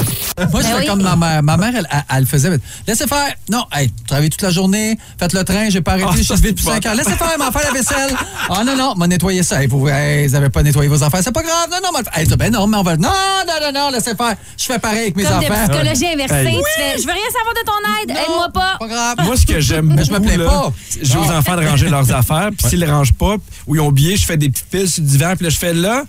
Moi, 0.52 0.60
je 0.62 0.66
fais 0.68 0.86
comme 0.86 1.02
ma 1.02 1.16
mère. 1.16 1.42
Ma 1.42 1.56
mère, 1.56 1.72
elle, 1.76 1.88
elle, 1.90 2.04
elle 2.18 2.26
faisait. 2.26 2.56
Laissez 2.86 3.08
faire. 3.08 3.34
Non, 3.50 3.64
hey, 3.72 3.90
travaillez 4.06 4.30
toute 4.30 4.42
la 4.42 4.50
journée, 4.50 4.96
faites 5.18 5.32
le 5.32 5.42
train, 5.42 5.68
j'ai 5.70 5.80
pas 5.80 5.92
arrêté, 5.92 6.08
Ah, 6.12 6.16
je 6.16 6.22
suis 6.22 6.40
depuis 6.40 6.64
bon. 6.64 6.70
5 6.72 6.86
heures. 6.86 6.94
Laissez 6.94 7.10
faire, 7.10 7.36
m'en 7.36 7.50
faire 7.50 7.62
la 7.64 7.72
vaisselle. 7.72 8.14
Ah 8.48 8.62
non, 8.64 8.76
non, 8.76 8.94
m'a 8.94 9.08
nettoyé 9.08 9.42
ça. 9.42 9.60
Hey, 9.60 9.66
vous, 9.66 9.88
hey, 9.88 10.28
vous 10.28 10.34
avez 10.36 10.50
pas 10.50 10.62
nettoyé 10.62 10.88
vos 10.88 11.02
affaires. 11.02 11.20
C'est 11.24 11.32
pas 11.32 11.42
grave. 11.42 11.66
Non, 11.72 11.78
non, 11.82 11.90
m'a 11.92 11.98
le 11.98 12.04
faire. 12.04 12.18
Hey, 12.18 12.26
ça, 12.28 12.36
ben 12.36 12.52
non, 12.52 12.68
mais 12.68 12.76
on 12.76 12.82
va. 12.84 12.96
Non, 12.96 13.08
non, 13.44 13.54
non, 13.60 13.72
non, 13.80 13.90
laissez 13.90 14.14
faire. 14.14 14.36
Je 14.56 14.64
fais 14.64 14.78
pareil 14.78 15.00
avec 15.02 15.16
mes 15.16 15.24
Comme 15.24 15.40
de 15.40 15.46
enfants. 15.46 15.68
psychologie 15.68 16.06
inversée, 16.14 16.34
Hey. 16.34 16.56
tu 16.58 16.80
fais 16.80 16.98
Je 17.02 17.06
veux 17.08 17.12
rien 17.12 17.30
savoir 17.32 17.54
de 17.54 17.64
ton 17.66 18.02
aide, 18.02 18.10
aide-moi 18.24 18.48
pas. 18.54 18.76
Pas 18.78 18.86
grave. 18.86 19.16
Moi, 19.24 19.36
ce 19.36 19.46
que 19.46 19.58
j'aime 19.58 19.92
Mais 19.96 20.04
je 20.04 20.12
me 20.12 20.18
là, 20.38 20.44
pas. 20.48 20.72
j'ai 21.02 21.16
aux 21.18 21.30
enfants 21.32 21.56
de 21.56 21.66
ranger 21.66 21.88
leurs 22.06 22.18
affaires, 22.18 22.50
puis 22.56 22.68
s'ils 22.68 22.80
les 22.80 22.86
rangent 22.86 23.12
pas, 23.14 23.36
ou 23.66 23.74
ils 23.74 23.80
ont 23.80 23.88
oublié, 23.88 24.16
je 24.16 24.24
fais 24.24 24.36
des 24.36 24.48
petites 24.48 24.66
piles 24.70 24.88
sur 24.88 25.02
le 25.02 25.08
divan, 25.08 25.34
puis 25.36 25.44
là, 25.44 25.50
je 25.50 25.58
fais 25.58 25.74
là, 25.74 26.04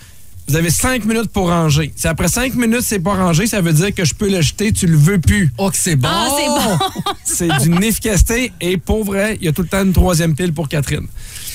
vous 0.48 0.56
avez 0.56 0.70
cinq 0.70 1.06
minutes 1.06 1.32
pour 1.32 1.50
ranger. 1.50 1.92
Si 1.96 2.08
après 2.08 2.28
cinq 2.28 2.54
minutes, 2.54 2.84
c'est 2.84 3.00
pas 3.00 3.16
rangé, 3.16 3.48
ça 3.48 3.62
veut 3.62 3.74
dire 3.74 3.94
que 3.96 4.06
je 4.06 4.14
peux 4.14 4.30
le 4.30 4.42
jeter, 4.42 4.72
tu 4.72 4.86
le 4.86 4.96
veux 4.96 5.20
plus. 5.20 5.52
Oh, 5.58 5.72
que 5.72 5.78
c'est 5.78 5.96
bon. 5.96 6.08
Ah, 6.12 6.28
c'est 6.38 6.48
bon. 6.48 7.14
C'est 7.24 7.64
d'une 7.64 7.84
efficacité, 7.84 8.54
et 8.62 8.78
pour 8.78 9.04
vrai, 9.04 9.38
il 9.42 9.46
y 9.46 9.48
a 9.50 9.52
tout 9.52 9.64
le 9.64 9.68
temps 9.68 9.84
une 9.84 9.92
troisième 9.92 10.36
pile 10.36 10.54
pour 10.54 10.70
Catherine. 10.70 11.08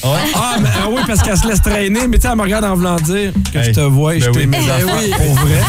Ah, 0.02 0.56
mais, 0.61 0.68
ah 0.82 0.88
oui, 0.90 1.00
parce 1.06 1.23
qu'elle 1.23 1.37
se 1.37 1.47
laisse 1.47 1.62
traîner, 1.62 2.06
mais 2.09 2.16
tu 2.16 2.23
sais, 2.23 2.28
elle 2.32 2.37
me 2.37 2.42
regarde 2.42 2.64
en 2.64 2.75
voulant 2.75 2.97
dire 2.97 3.32
que 3.52 3.62
je 3.62 3.70
te 3.70 3.80
vois 3.80 4.16
et 4.16 4.18
Ben 4.18 4.26
je 4.26 4.30
t'ai 4.30 4.38
oui. 4.40 4.47
mes 4.47 4.59
Ben 4.59 4.85
oui. 4.85 5.11
pour 5.16 5.35
vrai. 5.37 5.61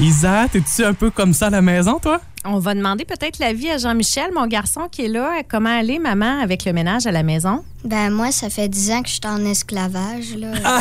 Isa, 0.00 0.48
t'es-tu 0.50 0.84
un 0.84 0.92
peu 0.92 1.10
comme 1.10 1.32
ça 1.32 1.46
à 1.46 1.50
la 1.50 1.62
maison, 1.62 2.00
toi? 2.00 2.20
On 2.44 2.58
va 2.58 2.74
demander 2.74 3.04
peut-être 3.04 3.38
l'avis 3.38 3.70
à 3.70 3.78
Jean-Michel, 3.78 4.32
mon 4.34 4.46
garçon 4.46 4.88
qui 4.90 5.04
est 5.04 5.08
là. 5.08 5.42
Comment 5.48 5.78
aller, 5.78 5.98
maman, 6.00 6.40
avec 6.42 6.64
le 6.64 6.72
ménage 6.72 7.06
à 7.06 7.12
la 7.12 7.22
maison? 7.22 7.64
Ben 7.84 8.10
moi, 8.10 8.32
ça 8.32 8.50
fait 8.50 8.68
10 8.68 8.90
ans 8.90 9.02
que 9.02 9.08
je 9.08 9.14
suis 9.14 9.20
en 9.24 9.44
esclavage, 9.44 10.34
là. 10.36 10.52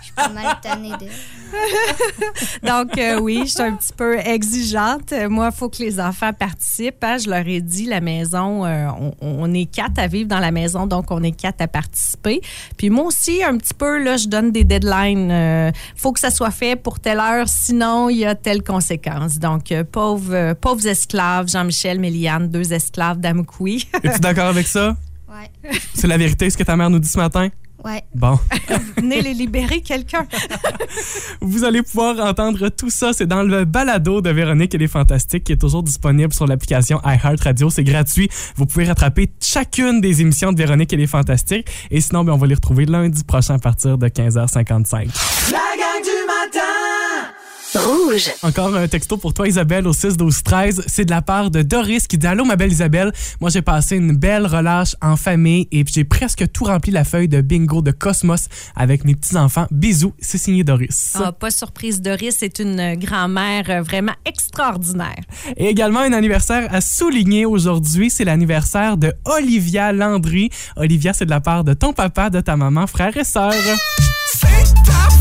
Je 0.00 0.04
suis 0.04 0.14
pas 0.14 0.28
mal 0.28 0.56
tannée 0.62 0.92
d'elle. 1.00 1.10
Donc, 2.66 2.98
euh, 2.98 3.18
oui, 3.20 3.42
je 3.44 3.50
suis 3.50 3.62
un 3.62 3.74
petit 3.74 3.92
peu 3.96 4.18
exigeante. 4.18 5.12
Euh, 5.12 5.28
Moi, 5.28 5.50
il 5.52 5.56
faut 5.56 5.68
que 5.68 5.82
les 5.82 6.00
enfants 6.00 6.32
participent. 6.32 7.02
hein. 7.02 7.18
Je 7.18 7.30
leur 7.30 7.46
ai 7.46 7.60
dit, 7.60 7.86
la 7.86 8.00
maison, 8.00 8.64
euh, 8.64 8.88
on, 9.20 9.52
est 9.54 9.66
quatre 9.66 9.98
à 9.98 10.06
vivre 10.06 10.28
dans 10.28 10.40
la 10.40 10.50
maison, 10.50 10.86
donc 10.86 11.10
on 11.10 11.22
est 11.22 11.32
quatre 11.32 11.60
à 11.60 11.68
participer. 11.68 12.40
Puis 12.76 12.90
moi 12.90 13.04
aussi, 13.04 13.42
un 13.42 13.56
petit 13.56 13.74
peu, 13.74 14.02
là, 14.02 14.16
je 14.16 14.28
donne 14.28 14.50
des 14.50 14.64
deadlines. 14.64 15.30
Il 15.30 16.00
faut 16.00 16.12
que 16.12 16.20
ça 16.20 16.30
soit 16.30 16.50
fait 16.50 16.76
pour 16.76 17.00
telle 17.00 17.20
heure, 17.20 17.48
sinon 17.48 18.08
il 18.08 18.18
y 18.18 18.24
a 18.24 18.34
telle 18.34 18.62
conséquence. 18.62 19.38
Donc, 19.38 19.72
euh, 19.72 19.84
pauvres, 19.84 20.34
euh, 20.34 20.54
pauvres 20.54 20.86
esclaves, 20.86 21.48
Jean-Michel, 21.48 22.00
Méliane, 22.00 22.48
deux 22.48 22.72
esclaves 22.72 23.18
d'Amkoui. 23.18 23.88
Es-tu 24.02 24.20
d'accord 24.20 24.46
avec 24.46 24.66
ça? 24.66 24.96
Ouais, 25.28 25.50
C'est 25.94 26.06
la 26.06 26.16
vérité, 26.16 26.48
ce 26.50 26.56
que 26.56 26.62
ta 26.62 26.76
mère 26.76 26.90
nous 26.90 26.98
dit 26.98 27.08
ce 27.08 27.18
matin? 27.18 27.48
ouais. 27.84 28.02
Bon. 28.14 28.38
Venez 28.96 29.22
les 29.22 29.34
libérer, 29.34 29.80
quelqu'un. 29.80 30.26
Vous 31.40 31.62
allez 31.64 31.82
pouvoir 31.82 32.18
entendre 32.20 32.68
tout 32.70 32.90
ça. 32.90 33.12
C'est 33.12 33.26
dans 33.26 33.42
le 33.42 33.64
balado 33.64 34.20
de 34.20 34.30
Véronique 34.30 34.74
et 34.74 34.78
les 34.78 34.88
Fantastiques 34.88 35.44
qui 35.44 35.52
est 35.52 35.60
toujours 35.60 35.82
disponible 35.82 36.32
sur 36.32 36.46
l'application 36.46 37.00
iHeartRadio. 37.04 37.70
C'est 37.70 37.84
gratuit. 37.84 38.28
Vous 38.56 38.66
pouvez 38.66 38.86
rattraper 38.86 39.30
chacune 39.40 40.00
des 40.00 40.20
émissions 40.22 40.52
de 40.52 40.58
Véronique 40.58 40.92
et 40.92 40.96
les 40.96 41.06
Fantastiques. 41.06 41.68
Et 41.90 42.00
sinon, 42.00 42.24
ben, 42.24 42.32
on 42.32 42.38
va 42.38 42.46
les 42.46 42.54
retrouver 42.54 42.86
lundi 42.86 43.22
prochain 43.24 43.54
à 43.54 43.58
partir 43.58 43.98
de 43.98 44.08
15h55. 44.08 45.52
La 45.52 45.58
gang 45.58 46.05
Rouge. 47.74 48.30
Encore 48.42 48.74
un 48.76 48.86
texto 48.86 49.16
pour 49.16 49.34
toi, 49.34 49.48
Isabelle, 49.48 49.86
au 49.86 49.92
6 49.92 50.16
12 50.16 50.42
13 50.42 50.84
C'est 50.86 51.04
de 51.04 51.10
la 51.10 51.20
part 51.20 51.50
de 51.50 51.62
Doris 51.62 52.06
qui 52.06 52.16
dit 52.16 52.26
Allô, 52.26 52.44
ma 52.44 52.56
belle 52.56 52.72
Isabelle. 52.72 53.12
Moi, 53.40 53.50
j'ai 53.50 53.62
passé 53.62 53.96
une 53.96 54.16
belle 54.16 54.46
relâche 54.46 54.94
en 55.02 55.16
famille 55.16 55.68
et 55.72 55.84
puis 55.84 55.92
j'ai 55.94 56.04
presque 56.04 56.50
tout 56.52 56.64
rempli 56.64 56.92
la 56.92 57.04
feuille 57.04 57.28
de 57.28 57.40
bingo 57.40 57.82
de 57.82 57.90
Cosmos 57.90 58.48
avec 58.76 59.04
mes 59.04 59.14
petits-enfants. 59.14 59.66
Bisous. 59.70 60.14
C'est 60.20 60.38
signé 60.38 60.64
Doris. 60.64 61.14
Ah, 61.14 61.32
pas 61.32 61.50
surprise, 61.50 62.00
Doris, 62.00 62.36
c'est 62.38 62.58
une 62.60 62.94
grand-mère 62.94 63.82
vraiment 63.82 64.14
extraordinaire. 64.24 65.20
Et 65.56 65.66
également 65.66 66.00
un 66.00 66.12
anniversaire 66.12 66.72
à 66.72 66.80
souligner 66.80 67.46
aujourd'hui, 67.46 68.10
c'est 68.10 68.24
l'anniversaire 68.24 68.96
de 68.96 69.12
Olivia 69.24 69.92
Landry. 69.92 70.50
Olivia, 70.76 71.12
c'est 71.12 71.26
de 71.26 71.30
la 71.30 71.40
part 71.40 71.64
de 71.64 71.74
ton 71.74 71.92
papa, 71.92 72.30
de 72.30 72.40
ta 72.40 72.56
maman, 72.56 72.86
frère 72.86 73.16
et 73.16 73.24
sœur. 73.24 73.52
C'est 74.32 74.74
ta 74.84 75.15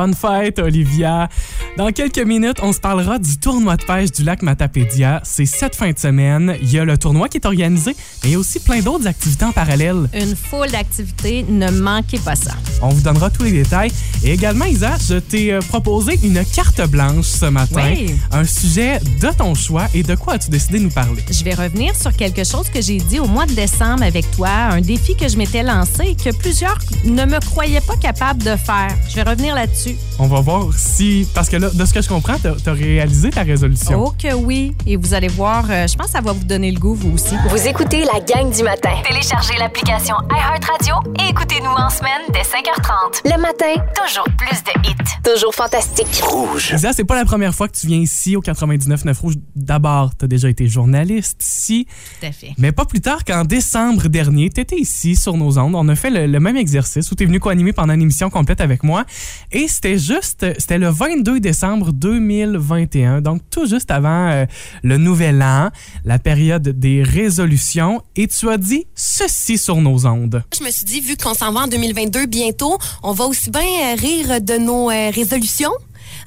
Bonne 0.00 0.14
fête, 0.14 0.58
Olivia. 0.60 1.28
Dans 1.76 1.92
quelques 1.92 2.18
minutes, 2.18 2.58
on 2.62 2.72
se 2.72 2.80
parlera 2.80 3.18
du 3.18 3.38
tournoi 3.38 3.76
de 3.76 3.84
pêche 3.84 4.10
du 4.10 4.24
lac 4.24 4.42
Matapédia. 4.42 5.20
C'est 5.24 5.46
cette 5.46 5.76
fin 5.76 5.92
de 5.92 5.98
semaine. 5.98 6.56
Il 6.60 6.70
y 6.70 6.78
a 6.78 6.84
le 6.84 6.98
tournoi 6.98 7.28
qui 7.28 7.38
est 7.38 7.46
organisé, 7.46 7.94
mais 8.22 8.30
il 8.30 8.32
y 8.32 8.34
a 8.34 8.38
aussi 8.38 8.58
plein 8.58 8.80
d'autres 8.80 9.06
activités 9.06 9.44
en 9.44 9.52
parallèle. 9.52 10.08
Une 10.12 10.34
foule 10.34 10.70
d'activités, 10.70 11.46
ne 11.48 11.70
manquez 11.70 12.18
pas 12.18 12.34
ça. 12.34 12.52
On 12.82 12.88
vous 12.88 13.00
donnera 13.00 13.30
tous 13.30 13.44
les 13.44 13.52
détails. 13.52 13.92
Et 14.24 14.32
également, 14.32 14.64
Isa, 14.64 14.96
je 15.08 15.14
t'ai 15.14 15.52
euh, 15.52 15.60
proposé 15.60 16.18
une 16.24 16.44
carte 16.44 16.82
blanche 16.88 17.26
ce 17.26 17.46
matin. 17.46 17.92
Oui. 17.94 18.14
Un 18.32 18.44
sujet 18.44 18.98
de 19.20 19.28
ton 19.28 19.54
choix. 19.54 19.86
Et 19.94 20.02
de 20.02 20.16
quoi 20.16 20.34
as-tu 20.34 20.50
décidé 20.50 20.80
de 20.80 20.84
nous 20.84 20.90
parler? 20.90 21.24
Je 21.30 21.44
vais 21.44 21.54
revenir 21.54 21.94
sur 21.94 22.14
quelque 22.14 22.44
chose 22.44 22.68
que 22.68 22.82
j'ai 22.82 22.98
dit 22.98 23.20
au 23.20 23.26
mois 23.26 23.46
de 23.46 23.54
décembre 23.54 24.02
avec 24.02 24.28
toi, 24.32 24.48
un 24.48 24.80
défi 24.80 25.14
que 25.16 25.28
je 25.28 25.36
m'étais 25.36 25.62
lancé 25.62 26.02
et 26.02 26.16
que 26.16 26.34
plusieurs 26.36 26.78
ne 27.04 27.24
me 27.24 27.38
croyaient 27.38 27.80
pas 27.80 27.96
capable 27.96 28.42
de 28.42 28.56
faire. 28.56 28.94
Je 29.08 29.14
vais 29.14 29.22
revenir 29.22 29.54
là-dessus. 29.54 29.94
On 30.18 30.26
va 30.26 30.40
voir 30.40 30.66
si. 30.76 31.26
Parce 31.32 31.48
que 31.48 31.59
là, 31.60 31.70
de 31.70 31.84
ce 31.84 31.92
que 31.92 32.00
je 32.02 32.08
comprends, 32.08 32.36
t'as 32.42 32.54
as 32.70 32.74
réalisé 32.74 33.30
ta 33.30 33.42
résolution. 33.42 34.04
Oh 34.06 34.14
que 34.18 34.32
oui. 34.34 34.74
Et 34.86 34.96
vous 34.96 35.14
allez 35.14 35.28
voir, 35.28 35.66
euh, 35.70 35.86
je 35.86 35.94
pense 35.96 36.06
que 36.06 36.12
ça 36.12 36.20
va 36.20 36.32
vous 36.32 36.44
donner 36.44 36.70
le 36.70 36.78
goût, 36.80 36.94
vous 36.94 37.12
aussi. 37.12 37.34
Vous 37.48 37.66
écoutez 37.68 38.04
la 38.04 38.20
gang 38.20 38.50
du 38.54 38.62
matin. 38.62 38.90
Téléchargez 39.06 39.54
l'application 39.58 40.14
iHeartRadio 40.30 40.94
et 41.20 41.30
écoutez-nous 41.30 41.70
en 41.70 41.90
semaine 41.90 42.22
dès 42.32 42.40
5h30. 42.42 43.22
Le 43.24 43.40
matin, 43.40 43.82
Toujours 44.06 44.24
plus 44.38 44.62
de 44.64 44.88
hits. 44.88 45.20
toujours 45.32 45.54
fantastique. 45.54 46.20
Rouge. 46.22 46.72
Isa, 46.74 46.92
c'est 46.92 47.04
pas 47.04 47.16
la 47.16 47.24
première 47.24 47.54
fois 47.54 47.68
que 47.68 47.76
tu 47.78 47.86
viens 47.86 47.98
ici 47.98 48.36
au 48.36 48.40
99.9 48.42 49.18
Rouge. 49.20 49.34
D'abord, 49.54 50.14
t'as 50.16 50.26
déjà 50.26 50.48
été 50.48 50.66
journaliste 50.66 51.44
ici. 51.44 51.86
Tout 52.20 52.26
à 52.26 52.32
fait. 52.32 52.52
Mais 52.58 52.72
pas 52.72 52.86
plus 52.86 53.00
tard 53.00 53.24
qu'en 53.24 53.44
décembre 53.44 54.08
dernier, 54.08 54.48
tu 54.50 54.60
étais 54.60 54.76
ici 54.78 55.14
sur 55.16 55.36
nos 55.36 55.58
ondes. 55.58 55.74
On 55.74 55.88
a 55.88 55.94
fait 55.94 56.10
le, 56.10 56.26
le 56.26 56.40
même 56.40 56.56
exercice 56.56 57.10
où 57.12 57.14
tu 57.14 57.24
es 57.24 57.26
venu 57.26 57.38
co-animer 57.40 57.72
pendant 57.72 57.92
une 57.92 58.02
émission 58.02 58.30
complète 58.30 58.60
avec 58.60 58.82
moi. 58.82 59.04
Et 59.52 59.68
c'était 59.68 59.98
juste, 59.98 60.46
c'était 60.58 60.78
le 60.78 60.88
22 60.88 61.38
décembre 61.40 61.49
2021, 61.92 63.20
donc 63.20 63.42
tout 63.50 63.66
juste 63.66 63.90
avant 63.90 64.28
euh, 64.30 64.44
le 64.82 64.96
nouvel 64.98 65.42
an, 65.42 65.70
la 66.04 66.18
période 66.18 66.68
des 66.68 67.02
résolutions. 67.02 68.02
Et 68.16 68.26
tu 68.28 68.48
as 68.48 68.58
dit 68.58 68.86
ceci 68.94 69.58
sur 69.58 69.76
nos 69.80 70.06
ondes. 70.06 70.42
Je 70.58 70.64
me 70.64 70.70
suis 70.70 70.84
dit, 70.84 71.00
vu 71.00 71.16
qu'on 71.16 71.34
s'en 71.34 71.52
va 71.52 71.60
en 71.62 71.66
2022 71.68 72.26
bientôt, 72.26 72.78
on 73.02 73.12
va 73.12 73.24
aussi 73.26 73.50
bien 73.50 73.60
euh, 73.62 73.94
rire 73.96 74.40
de 74.40 74.58
nos 74.58 74.90
euh, 74.90 75.10
résolutions. 75.10 75.70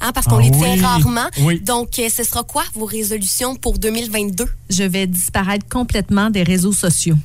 Hein, 0.02 0.12
parce 0.14 0.26
qu'on 0.28 0.38
Ah 0.38 0.42
les 0.42 0.50
oui. 0.50 0.58
tient 0.60 0.82
rarement. 0.88 1.28
Oui. 1.42 1.62
Donc, 1.62 2.00
euh, 2.00 2.10
ce 2.10 2.24
sera 2.24 2.44
quoi 2.44 2.64
vos 2.74 2.86
résolutions 2.86 3.56
pour 3.56 3.78
2022? 3.80 4.46
Je 4.70 4.84
vais 4.84 5.08
disparaître 5.08 5.68
complètement 5.70 6.30
des 6.30 6.44
réseaux 6.44 6.72
sociaux. 6.74 7.16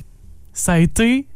Ça 0.59 0.73
a 0.73 0.79
été 0.79 1.27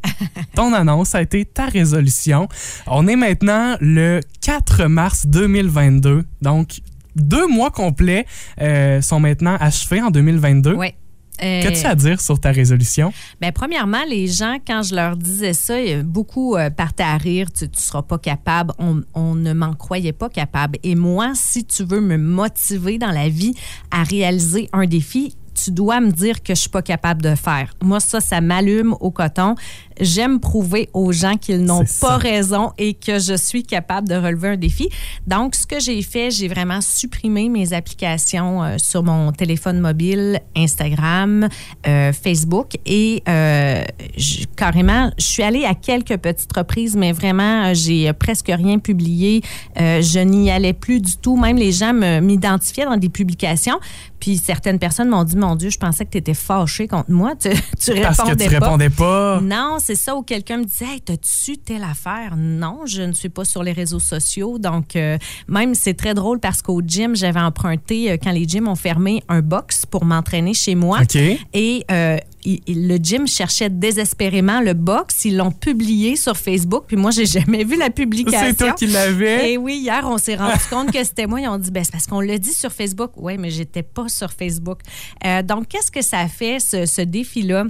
ton 0.55 0.73
annonce, 0.73 1.09
ça 1.09 1.19
a 1.19 1.21
été 1.21 1.45
ta 1.45 1.65
résolution. 1.65 2.47
On 2.87 3.07
est 3.07 3.15
maintenant 3.15 3.75
le 3.79 4.19
4 4.41 4.85
mars 4.85 5.25
2022, 5.27 6.25
donc 6.41 6.79
deux 7.15 7.47
mois 7.47 7.71
complets 7.71 8.25
euh, 8.61 9.01
sont 9.01 9.19
maintenant 9.19 9.55
achevés 9.59 10.01
en 10.01 10.11
2022. 10.11 10.73
Oui. 10.73 10.93
Euh, 11.41 11.63
Qu'as-tu 11.63 11.85
à 11.85 11.95
dire 11.95 12.21
sur 12.21 12.39
ta 12.39 12.51
résolution? 12.51 13.11
Ben, 13.41 13.51
premièrement, 13.51 14.03
les 14.07 14.27
gens, 14.27 14.57
quand 14.65 14.83
je 14.83 14.95
leur 14.95 15.17
disais 15.17 15.53
ça, 15.53 15.75
a 15.75 16.03
beaucoup 16.03 16.55
euh, 16.55 16.69
partaient 16.69 17.03
à 17.03 17.17
rire. 17.17 17.47
Tu 17.51 17.65
ne 17.65 17.69
seras 17.73 18.03
pas 18.03 18.19
capable. 18.19 18.71
On, 18.77 19.01
on 19.15 19.33
ne 19.33 19.51
m'en 19.53 19.73
croyait 19.73 20.13
pas 20.13 20.29
capable. 20.29 20.77
Et 20.83 20.95
moi, 20.95 21.31
si 21.33 21.65
tu 21.65 21.83
veux 21.83 22.01
me 22.01 22.17
motiver 22.17 22.99
dans 22.99 23.11
la 23.11 23.29
vie 23.29 23.55
à 23.89 24.03
réaliser 24.03 24.69
un 24.73 24.85
défi, 24.85 25.35
tu 25.53 25.71
dois 25.71 25.99
me 25.99 26.11
dire 26.11 26.41
que 26.43 26.55
je 26.55 26.61
suis 26.61 26.69
pas 26.69 26.81
capable 26.81 27.21
de 27.21 27.35
faire. 27.35 27.73
Moi, 27.83 27.99
ça, 27.99 28.19
ça 28.19 28.41
m'allume 28.41 28.95
au 28.99 29.11
coton. 29.11 29.55
J'aime 30.01 30.39
prouver 30.39 30.89
aux 30.93 31.11
gens 31.11 31.37
qu'ils 31.37 31.63
n'ont 31.63 31.81
pas 31.81 31.85
ça. 31.85 32.17
raison 32.17 32.71
et 32.79 32.95
que 32.95 33.19
je 33.19 33.35
suis 33.35 33.61
capable 33.63 34.07
de 34.09 34.15
relever 34.15 34.49
un 34.49 34.57
défi. 34.57 34.89
Donc, 35.27 35.53
ce 35.55 35.67
que 35.67 35.79
j'ai 35.79 36.01
fait, 36.01 36.31
j'ai 36.31 36.47
vraiment 36.47 36.81
supprimé 36.81 37.47
mes 37.49 37.73
applications 37.73 38.63
euh, 38.63 38.75
sur 38.79 39.03
mon 39.03 39.31
téléphone 39.31 39.79
mobile, 39.79 40.39
Instagram, 40.55 41.47
euh, 41.87 42.11
Facebook 42.11 42.71
et 42.87 43.21
euh, 43.29 43.83
je- 44.17 44.45
carrément, 44.55 45.11
je 45.19 45.25
suis 45.25 45.43
allée 45.43 45.65
à 45.65 45.75
quelques 45.75 46.17
petites 46.17 46.55
reprises, 46.55 46.95
mais 46.95 47.11
vraiment, 47.11 47.73
j'ai 47.75 48.11
presque 48.13 48.47
rien 48.47 48.79
publié. 48.79 49.41
Je 49.77 50.19
n'y 50.19 50.49
allais 50.49 50.73
plus 50.73 50.99
du 51.01 51.17
tout. 51.17 51.37
Même 51.37 51.57
les 51.57 51.71
gens 51.71 51.93
m'identifiaient 51.93 52.85
dans 52.85 52.97
des 52.97 53.09
publications. 53.09 53.79
Puis 54.23 54.37
certaines 54.37 54.79
personnes 54.79 55.09
m'ont 55.09 55.25
dit, 55.25 55.35
mon 55.35 55.57
Dieu, 55.57 55.69
je 55.69 55.77
pensais 55.77 56.05
que 56.05 56.11
tu 56.11 56.17
étais 56.17 56.33
fâché 56.33 56.87
contre 56.87 57.11
moi. 57.11 57.33
Tu, 57.43 57.49
tu 57.49 57.91
répondais 57.91 58.15
Parce 58.15 58.29
que 58.29 58.35
tu 58.35 58.49
pas. 58.49 58.59
répondais 58.65 58.89
pas. 58.89 59.41
Non, 59.41 59.77
c'est 59.79 59.95
ça. 59.95 60.15
Ou 60.15 60.21
quelqu'un 60.21 60.59
me 60.59 60.63
disait, 60.63 60.85
hey, 60.85 61.01
t'as-tu 61.01 61.57
telle 61.57 61.83
affaire? 61.83 62.35
Non, 62.37 62.85
je 62.85 63.01
ne 63.01 63.11
suis 63.11 63.27
pas 63.27 63.43
sur 63.43 63.63
les 63.63 63.73
réseaux 63.73 63.99
sociaux. 63.99 64.59
Donc, 64.59 64.95
euh, 64.95 65.17
même, 65.49 65.75
c'est 65.75 65.93
très 65.95 66.13
drôle 66.13 66.39
parce 66.39 66.61
qu'au 66.61 66.81
gym, 66.81 67.17
j'avais 67.17 67.41
emprunté, 67.41 68.11
euh, 68.11 68.17
quand 68.21 68.31
les 68.31 68.47
gyms 68.47 68.69
ont 68.69 68.75
fermé, 68.75 69.23
un 69.27 69.41
box 69.41 69.85
pour 69.85 70.05
m'entraîner 70.05 70.53
chez 70.53 70.75
moi. 70.75 70.99
OK. 71.01 71.17
Et 71.53 71.85
euh, 71.91 72.17
il- 72.45 72.61
il- 72.67 72.87
le 72.87 72.95
gym 72.97 73.27
cherchait 73.27 73.69
désespérément 73.69 74.61
le 74.61 74.73
box. 74.73 75.25
Ils 75.25 75.37
l'ont 75.37 75.51
publié 75.51 76.15
sur 76.15 76.35
Facebook. 76.37 76.85
Puis 76.87 76.95
moi, 76.97 77.11
j'ai 77.11 77.25
jamais 77.25 77.63
vu 77.63 77.77
la 77.77 77.89
publication. 77.89 78.39
C'est 78.47 78.55
toi 78.55 78.73
qui 78.73 78.87
l'avais. 78.87 79.51
Et 79.53 79.57
oui, 79.57 79.77
hier, 79.77 80.01
on 80.05 80.17
s'est 80.17 80.35
rendu 80.35 80.59
compte 80.69 80.91
que 80.91 81.03
c'était 81.03 81.27
moi. 81.27 81.41
Ils 81.41 81.47
ont 81.47 81.57
dit, 81.57 81.71
ben, 81.71 81.83
c'est 81.83 81.91
parce 81.91 82.07
qu'on 82.07 82.19
l'a 82.21 82.37
dit 82.37 82.53
sur 82.53 82.71
Facebook. 82.71 83.11
Oui, 83.17 83.37
mais 83.37 83.49
j'étais 83.49 83.83
pas 83.83 84.07
sur 84.09 84.31
Facebook. 84.31 84.79
Euh, 85.25 85.41
donc, 85.43 85.67
qu'est-ce 85.67 85.91
que 85.91 86.01
ça 86.01 86.27
fait, 86.27 86.59
ce, 86.59 86.85
ce 86.85 87.01
défi-là? 87.01 87.65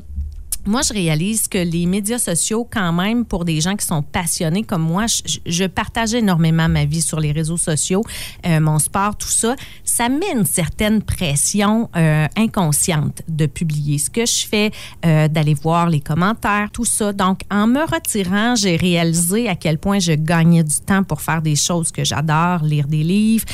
Moi, 0.65 0.81
je 0.81 0.93
réalise 0.93 1.47
que 1.49 1.57
les 1.57 1.85
médias 1.85 2.19
sociaux, 2.19 2.67
quand 2.71 2.93
même, 2.93 3.25
pour 3.25 3.43
des 3.43 3.59
gens 3.59 3.75
qui 3.75 3.85
sont 3.85 4.01
passionnés 4.01 4.63
comme 4.63 4.81
moi, 4.83 5.05
je, 5.07 5.39
je 5.45 5.65
partage 5.65 6.13
énormément 6.13 6.69
ma 6.69 6.85
vie 6.85 7.01
sur 7.01 7.19
les 7.19 7.31
réseaux 7.33 7.57
sociaux, 7.57 8.01
euh, 8.45 8.59
mon 8.61 8.79
sport, 8.79 9.17
tout 9.17 9.27
ça. 9.27 9.55
Ça 9.83 10.07
met 10.07 10.31
une 10.33 10.45
certaine 10.45 11.01
pression 11.01 11.89
euh, 11.95 12.27
inconsciente 12.37 13.21
de 13.27 13.45
publier 13.45 13.97
ce 13.97 14.09
que 14.09 14.25
je 14.25 14.47
fais, 14.47 14.71
euh, 15.05 15.27
d'aller 15.27 15.53
voir 15.53 15.89
les 15.89 15.99
commentaires, 15.99 16.69
tout 16.71 16.85
ça. 16.85 17.11
Donc, 17.11 17.41
en 17.51 17.67
me 17.67 17.81
retirant, 17.81 18.55
j'ai 18.55 18.77
réalisé 18.77 19.49
à 19.49 19.55
quel 19.55 19.77
point 19.77 19.99
je 19.99 20.13
gagnais 20.13 20.63
du 20.63 20.79
temps 20.79 21.03
pour 21.03 21.21
faire 21.21 21.41
des 21.41 21.55
choses 21.57 21.91
que 21.91 22.03
j'adore, 22.05 22.63
lire 22.63 22.87
des 22.87 23.03
livres, 23.03 23.45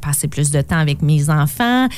passer 0.00 0.26
plus 0.26 0.50
de 0.50 0.60
temps 0.62 0.78
avec 0.78 1.00
mes 1.02 1.30
enfants, 1.30 1.88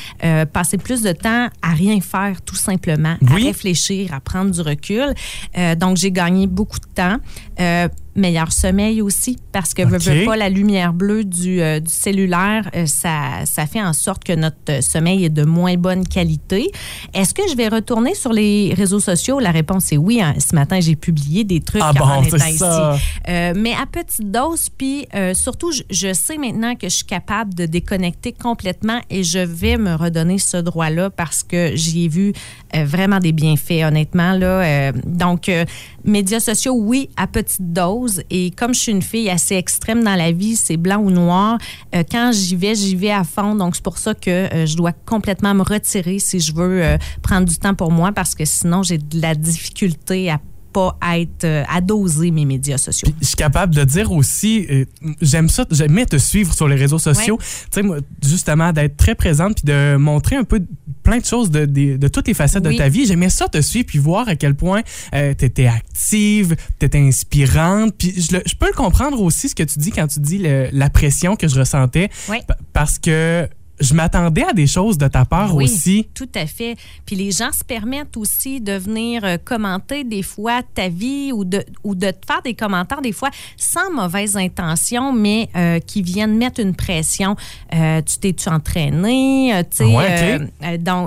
passer 0.52 0.76
plus 0.78 1.00
de 1.02 1.12
temps 1.12 1.48
à 1.62 1.70
rien 1.72 2.00
faire, 2.00 2.42
tout 2.42 2.54
simplement, 2.57 3.16
Oui. 3.22 3.28
à 3.44 3.46
réfléchir, 3.46 4.12
à 4.12 4.20
prendre 4.20 4.50
du 4.50 4.58
recul. 4.62 5.14
Euh, 5.57 5.75
donc, 5.75 5.97
j'ai 5.97 6.12
gagné 6.12 6.47
beaucoup 6.47 6.79
de 6.79 6.87
temps. 6.94 7.16
Euh, 7.61 7.88
meilleur 8.18 8.52
sommeil 8.52 9.00
aussi, 9.00 9.38
parce 9.52 9.72
que 9.74 9.83
veux, 9.83 9.96
OK. 9.96 10.02
veux 10.02 10.24
pas 10.24 10.37
la 10.37 10.48
lumière 10.48 10.92
bleue 10.92 11.24
du, 11.24 11.61
euh, 11.62 11.81
du 11.81 11.90
cellulaire, 11.90 12.68
euh, 12.74 12.87
ça, 12.87 13.44
ça 13.44 13.66
fait 13.66 13.83
en 13.83 13.92
sorte 13.92 14.24
que 14.24 14.33
notre 14.33 14.57
euh, 14.70 14.81
sommeil 14.81 15.24
est 15.24 15.31
de 15.31 15.44
moins 15.44 15.76
bonne 15.76 16.07
qualité. 16.07 16.70
Est-ce 17.14 17.33
que 17.33 17.42
je 17.50 17.57
vais 17.57 17.68
retourner 17.68 18.14
sur 18.14 18.33
les 18.33 18.74
réseaux 18.76 19.00
sociaux? 19.00 19.38
La 19.38 19.50
réponse 19.50 19.92
est 19.92 19.96
oui. 19.96 20.20
hein. 20.20 20.35
Ce 20.38 20.54
matin, 20.54 20.81
j'ai 20.81 20.96
publié 20.96 21.44
des 21.44 21.61
trucs 21.61 21.83
Ah 21.85 21.92
bon, 21.92 22.22
ici. 22.22 22.59
ça. 22.59 22.96
Euh, 23.28 23.52
mais 23.57 23.72
à 23.72 23.87
petite 23.87 24.31
dose, 24.31 24.68
puis 24.76 25.07
surtout, 25.35 25.72
je, 25.72 25.83
je 25.90 26.12
sais 26.12 26.37
maintenant 26.38 26.74
que 26.74 26.88
je 26.88 26.94
suis 26.96 27.04
capable 27.07 27.54
de 27.54 27.66
déconnecter 27.66 28.33
complètement 28.33 29.00
et 29.11 29.22
je 29.22 29.38
vais 29.38 29.76
me 29.76 29.94
redonner 29.94 30.38
ce 30.38 30.57
droit-là 30.57 31.11
parce 31.11 31.42
que 31.42 31.72
j'y 31.74 32.04
ai 32.07 32.09
vu 32.09 32.33
vraiment 32.74 33.18
des 33.18 33.33
bienfaits, 33.33 33.85
honnêtement. 33.85 34.33
Là. 34.33 34.92
Donc, 35.04 35.50
médias 36.04 36.40
sociaux, 36.40 36.74
oui, 36.76 37.09
à 37.16 37.26
petite 37.26 37.72
dose. 37.72 38.08
Et 38.31 38.51
comme 38.51 38.75
je 38.75 38.81
suis 38.81 38.92
une 38.92 39.03
fille 39.03 39.31
assez 39.31 39.55
extrême 39.55 40.03
dans 40.03 40.14
la 40.14 40.33
vie, 40.33 40.57
c'est 40.57 40.77
blanc 40.77 40.99
ou 40.99 41.11
noir, 41.11 41.59
euh, 41.94 42.03
quand 42.11 42.31
j'y 42.33 42.57
vais, 42.57 42.75
j'y 42.75 42.97
vais 42.97 43.11
à 43.11 43.25
fond. 43.25 43.55
Donc, 43.55 43.77
c'est 43.77 43.85
pour 43.85 43.99
ça 43.99 44.14
que 44.14 44.31
euh, 44.31 44.66
je 44.66 44.77
dois 44.77 44.92
complètement 44.92 45.55
me 45.55 45.62
retirer 45.62 46.18
si 46.18 46.40
je 46.40 46.55
veux 46.55 46.83
euh, 46.83 46.99
prendre 47.23 47.47
du 47.47 47.57
temps 47.59 47.75
pour 47.75 47.90
moi 47.90 48.12
parce 48.12 48.35
que 48.35 48.44
sinon, 48.44 48.83
j'ai 48.83 48.99
de 48.99 49.21
la 49.21 49.35
difficulté 49.35 50.31
à 50.31 50.40
pas 50.79 50.97
être 51.17 51.45
euh, 51.45 51.64
à 51.69 51.81
doser 51.81 52.31
mes 52.31 52.45
médias 52.45 52.79
sociaux. 52.79 53.09
Je 53.21 53.27
suis 53.27 53.37
capable 53.37 53.75
de 53.75 53.83
dire 53.85 54.12
aussi, 54.12 54.67
euh, 54.71 54.85
j'aime 55.21 55.49
ça, 55.49 55.64
j'aimais 55.71 56.07
te 56.07 56.17
suivre 56.19 56.55
sur 56.55 56.69
les 56.69 56.77
réseaux 56.77 56.99
sociaux. 56.99 57.38
Ouais. 57.77 57.83
Moi, 57.83 57.97
justement, 58.25 58.73
d'être 58.73 58.97
très 58.97 59.14
présente 59.14 59.57
puis 59.57 59.64
de 59.73 59.97
montrer 59.97 60.37
un 60.37 60.45
peu 60.45 60.61
plein 61.03 61.19
de 61.19 61.25
choses 61.25 61.51
de, 61.51 61.64
de, 61.64 61.97
de 61.97 62.09
toutes 62.09 62.29
les 62.29 62.35
facettes 62.35 62.64
Oui. 62.67 62.75
de 62.75 62.79
ta 62.79 62.88
vie. 62.88 63.07
J'aimais 63.07 63.31
ça 63.31 63.49
te 63.49 63.61
suivre 63.61 63.87
puis 63.87 63.99
voir 63.99 64.29
à 64.29 64.37
quel 64.37 64.55
point 64.55 64.83
tu 65.12 65.45
étais 65.45 65.67
active, 65.67 66.55
tu 66.79 66.87
étais 66.87 66.99
inspirante. 66.99 67.95
Puis 67.99 68.14
je, 68.21 68.37
le- 68.37 68.43
je 68.47 68.55
peux 68.55 68.67
le 68.67 68.73
comprendre 68.77 69.21
aussi, 69.23 69.49
ce 69.49 69.55
que 69.55 69.62
tu 69.64 69.79
dis 69.79 69.91
quand 69.91 70.07
tu 70.07 70.21
dis 70.21 70.38
le- 70.38 70.69
la 70.73 70.91
pression 70.91 71.35
que 71.37 71.49
je 71.49 71.59
ressentais. 71.59 72.09
Oui. 72.29 72.38
pa- 72.47 72.57
Parce 72.73 72.99
que 72.99 73.49
je 73.81 73.95
m'attendais 73.95 74.45
à 74.45 74.53
des 74.53 74.67
choses 74.67 74.99
de 74.99 75.09
ta 75.09 75.25
part 75.25 75.55
Oui, 75.55 75.64
aussi. 75.64 76.09
Tout 76.14 76.29
à 76.35 76.47
fait. 76.47 76.77
Puis 77.07 77.17
les 77.17 77.31
gens 77.31 77.53
se 77.53 77.64
permettent 77.64 78.17
aussi 78.17 78.61
de 78.61 78.73
venir 78.73 79.25
euh, 79.25 79.37
commenter 79.43 80.05
des 80.05 80.23
fois 80.23 80.62
ta 80.62 80.88
vie 80.88 81.33
ou 81.33 81.45
de, 81.45 81.64
ou 81.85 81.95
de 81.95 82.11
te 82.11 82.27
faire 82.27 82.43
des 82.43 82.55
commentaires 82.55 83.01
des 83.01 83.12
fois 83.12 83.31
sans 83.57 83.91
mauvaise 83.93 84.37
intention, 84.37 85.12
mais 85.12 85.49
euh, 85.57 85.79
qui 85.81 86.03
viennent 86.03 86.37
mettre 86.37 86.61
une 86.61 86.75
pression. 86.75 87.37
Euh, 87.75 88.03
tu 88.03 88.19
t'es-tu 88.19 88.49
entraîné? 88.49 89.53
Tu 89.71 89.79
sais, 89.79 89.85
Ouais, 89.85 90.38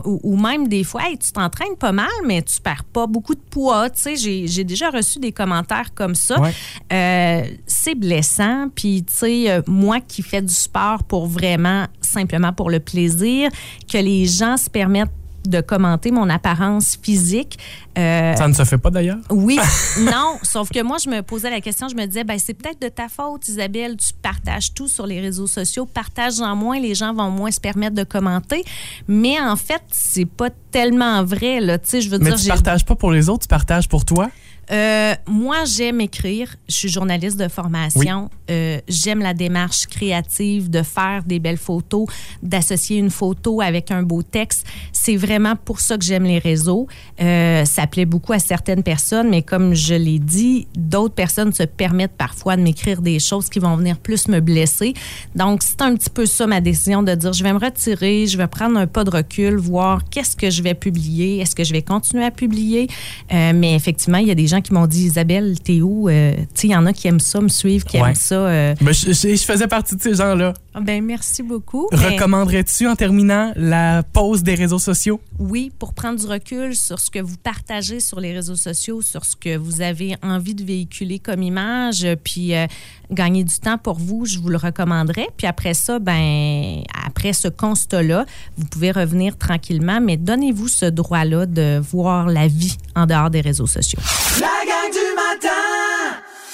ou, 0.06 0.20
ou 0.24 0.38
même 0.38 0.68
des 0.68 0.84
fois, 0.84 1.02
Hey, 1.04 1.18
tu 1.18 1.32
t'entraînes 1.32 1.76
pas 1.80 1.92
mal, 1.92 2.10
mais 2.26 2.42
tu 2.42 2.60
perds 2.62 2.84
pas 2.84 3.08
beaucoup 3.08 3.34
de 3.36 3.42
poids. 3.50 3.90
Tu 3.90 4.02
sais, 4.02 4.16
j'ai, 4.16 4.48
j'ai 4.48 4.64
déjà 4.64 4.90
reçu 4.90 5.20
des 5.20 5.32
commentaires 5.32 5.94
comme 5.94 6.16
ça. 6.16 6.40
Ouais. 6.40 7.60
C'est 7.66 7.96
blessant. 7.96 8.68
Puis, 8.74 9.04
tu 9.04 9.14
sais, 9.14 9.64
moi 9.68 10.00
qui 10.00 10.22
fais 10.22 10.42
du 10.42 10.54
sport 10.54 11.04
pour 11.04 11.28
vraiment, 11.28 11.86
simplement 12.02 12.54
pour 12.54 12.61
le 12.70 12.80
plaisir, 12.80 13.50
que 13.92 13.98
les 13.98 14.26
gens 14.26 14.58
se 14.58 14.70
permettent 14.70 15.10
de 15.48 15.60
commenter 15.60 16.12
mon 16.12 16.30
apparence 16.30 17.00
physique. 17.02 17.58
euh, 17.98 18.36
Ça 18.36 18.48
ne 18.48 18.54
se 18.54 18.64
fait 18.64 18.78
pas 18.78 18.92
d'ailleurs? 18.92 19.18
oui, 19.32 19.58
non, 20.02 20.38
sauf 20.44 20.70
que 20.70 20.84
moi, 20.84 20.98
je 21.04 21.10
me 21.10 21.22
posais 21.24 21.50
la 21.50 21.62
question, 21.62 21.88
je 21.90 21.96
me 21.96 22.06
disais, 22.06 22.24
ben, 22.24 22.38
c'est 22.38 22.54
peut-être 22.54 22.80
de 22.80 22.90
ta 22.90 23.08
faute, 23.10 23.48
Isabelle, 23.48 23.98
tu 23.98 24.14
partages 24.22 24.72
tout 24.76 24.88
sur 24.88 25.08
les 25.08 25.20
réseaux 25.20 25.48
sociaux, 25.48 25.88
partage-en 25.88 26.56
moins, 26.56 26.80
les 26.80 26.94
gens 26.94 27.12
vont 27.12 27.32
moins 27.32 27.50
se 27.50 27.60
permettre 27.60 27.96
de 27.96 28.04
commenter. 28.04 28.64
Mais 29.08 29.40
en 29.40 29.56
fait, 29.56 29.82
c'est 29.90 30.26
pas 30.28 30.50
tellement 30.70 31.24
vrai, 31.24 31.60
là. 31.60 31.80
Je 31.92 32.08
veux 32.08 32.20
Mais 32.20 32.30
dire, 32.30 32.36
tu 32.40 32.48
partages 32.48 32.86
pas 32.86 32.94
pour 32.96 33.12
les 33.12 33.28
autres, 33.28 33.42
tu 33.42 33.48
partages 33.48 33.90
pour 33.90 34.06
toi? 34.06 34.30
Euh, 34.72 35.16
moi, 35.28 35.66
j'aime 35.66 36.00
écrire. 36.02 36.56
Je 36.70 36.76
suis 36.76 36.90
journaliste 36.90 37.38
de 37.38 37.48
formation. 37.48 38.30
Euh, 38.50 38.80
j'aime 38.88 39.20
la 39.20 39.34
démarche 39.34 39.86
créative 39.88 40.70
de 40.70 40.82
faire 40.82 41.24
des 41.24 41.40
belles 41.40 41.58
photos, 41.58 42.08
d'associer 42.42 42.98
une 42.98 43.10
photo 43.10 43.62
avec 43.62 43.92
un 43.92 44.04
beau 44.04 44.24
texte. 44.24 44.66
C'est 45.04 45.16
vraiment 45.16 45.56
pour 45.56 45.80
ça 45.80 45.98
que 45.98 46.04
j'aime 46.06 46.26
les 46.26 46.38
réseaux. 46.38 46.86
Euh, 47.22 47.66
ça 47.66 47.88
plaît 47.88 48.06
beaucoup 48.06 48.34
à 48.34 48.40
certaines 48.40 48.84
personnes, 48.84 49.30
mais 49.30 49.42
comme 49.42 49.74
je 49.74 49.96
l'ai 49.96 50.20
dit, 50.20 50.68
d'autres 50.78 51.16
personnes 51.16 51.52
se 51.54 51.64
permettent 51.64 52.16
parfois 52.18 52.56
de 52.56 52.62
m'écrire 52.62 53.02
des 53.02 53.18
choses 53.20 53.50
qui 53.50 53.58
vont 53.58 53.76
venir 53.78 53.98
plus 53.98 54.28
me 54.28 54.40
blesser. 54.40 54.94
Donc, 55.36 55.64
c'est 55.64 55.82
un 55.82 55.96
petit 55.96 56.12
peu 56.12 56.28
ça 56.28 56.46
ma 56.46 56.62
décision 56.62 57.02
de 57.02 57.16
dire, 57.16 57.34
je 57.34 57.44
vais 57.44 57.52
me 57.52 57.58
retirer, 57.60 58.28
je 58.28 58.38
vais 58.38 58.46
prendre 58.46 58.78
un 58.78 58.86
pas 58.86 59.04
de 59.04 59.10
recul, 59.10 59.56
voir 59.56 60.04
qu'est-ce 60.08 60.36
que 60.36 60.52
je 60.52 60.62
vais 60.62 60.76
publier, 60.76 61.40
est-ce 61.40 61.56
que 61.56 61.64
je 61.64 61.74
vais 61.74 61.82
continuer 61.82 62.24
à 62.26 62.32
publier. 62.32 62.88
Euh, 63.34 63.54
mais 63.56 63.74
effectivement, 63.74 64.20
il 64.20 64.28
y 64.28 64.32
a 64.32 64.36
des 64.36 64.46
gens 64.48 64.62
qui 64.62 64.72
m'ont 64.72 64.86
dit, 64.88 65.06
Isabelle, 65.06 65.60
t'es 65.64 65.82
où? 65.82 66.10
Euh, 66.10 66.34
tu 66.36 66.44
sais, 66.54 66.68
il 66.68 66.72
y 66.72 66.76
en 66.76 66.86
a 66.86 66.94
qui 66.94 67.08
aiment 67.08 67.20
ça, 67.20 67.42
me 67.42 67.48
suivre, 67.48 67.86
qui 67.86 68.00
Ouais. 68.00 68.10
aiment 68.10 68.16
ça. 68.16 68.76
je, 68.76 68.94
je- 69.14 69.36
je 69.36 69.44
faisais 69.44 69.68
partie 69.68 69.96
de 69.96 70.02
ces 70.02 70.14
gens-là. 70.14 70.54
Ben, 70.80 71.04
merci 71.04 71.44
beaucoup. 71.44 71.88
Recommanderais-tu 71.92 72.88
en 72.88 72.96
terminant 72.96 73.52
la 73.56 74.04
pause 74.04 74.44
des 74.44 74.56
réseaux 74.56 74.80
sociaux? 74.80 75.20
oui, 75.42 75.72
pour 75.80 75.94
prendre 75.94 76.20
du 76.20 76.26
recul 76.28 76.76
sur 76.76 77.00
ce 77.00 77.10
que 77.10 77.20
vous 77.20 77.38
partagez 77.38 78.00
sur 78.00 78.20
les 78.20 78.32
réseaux 78.32 78.56
sociaux, 78.56 79.02
sur 79.02 79.26
ce 79.26 79.36
que 79.36 79.58
vous 79.58 79.82
avez 79.82 80.16
envie 80.22 80.54
de 80.54 80.64
véhiculer 80.64 81.18
comme 81.18 81.42
image, 81.42 82.08
puis 82.24 82.56
euh, 82.56 82.68
gagner 83.12 83.44
du 83.44 83.58
temps 83.60 83.80
pour 83.80 83.98
vous, 83.98 84.26
je 84.26 84.38
vous 84.38 84.50
le 84.50 84.58
recommanderais. 84.58 85.28
Puis 85.38 85.48
après 85.48 85.74
ça, 85.74 85.98
ben 85.98 86.84
après 87.06 87.34
ce 87.34 87.48
constat-là, 87.48 88.26
vous 88.56 88.66
pouvez 88.66 88.92
revenir 88.92 89.36
tranquillement, 89.38 90.00
mais 90.00 90.18
donnez-vous 90.18 90.68
ce 90.68 90.86
droit-là 90.86 91.48
de 91.48 91.80
voir 91.80 92.28
la 92.28 92.48
vie 92.48 92.78
en 92.96 93.08
dehors 93.08 93.32
des 93.32 93.42
réseaux 93.42 93.68
sociaux. 93.68 94.00
La 94.40 94.71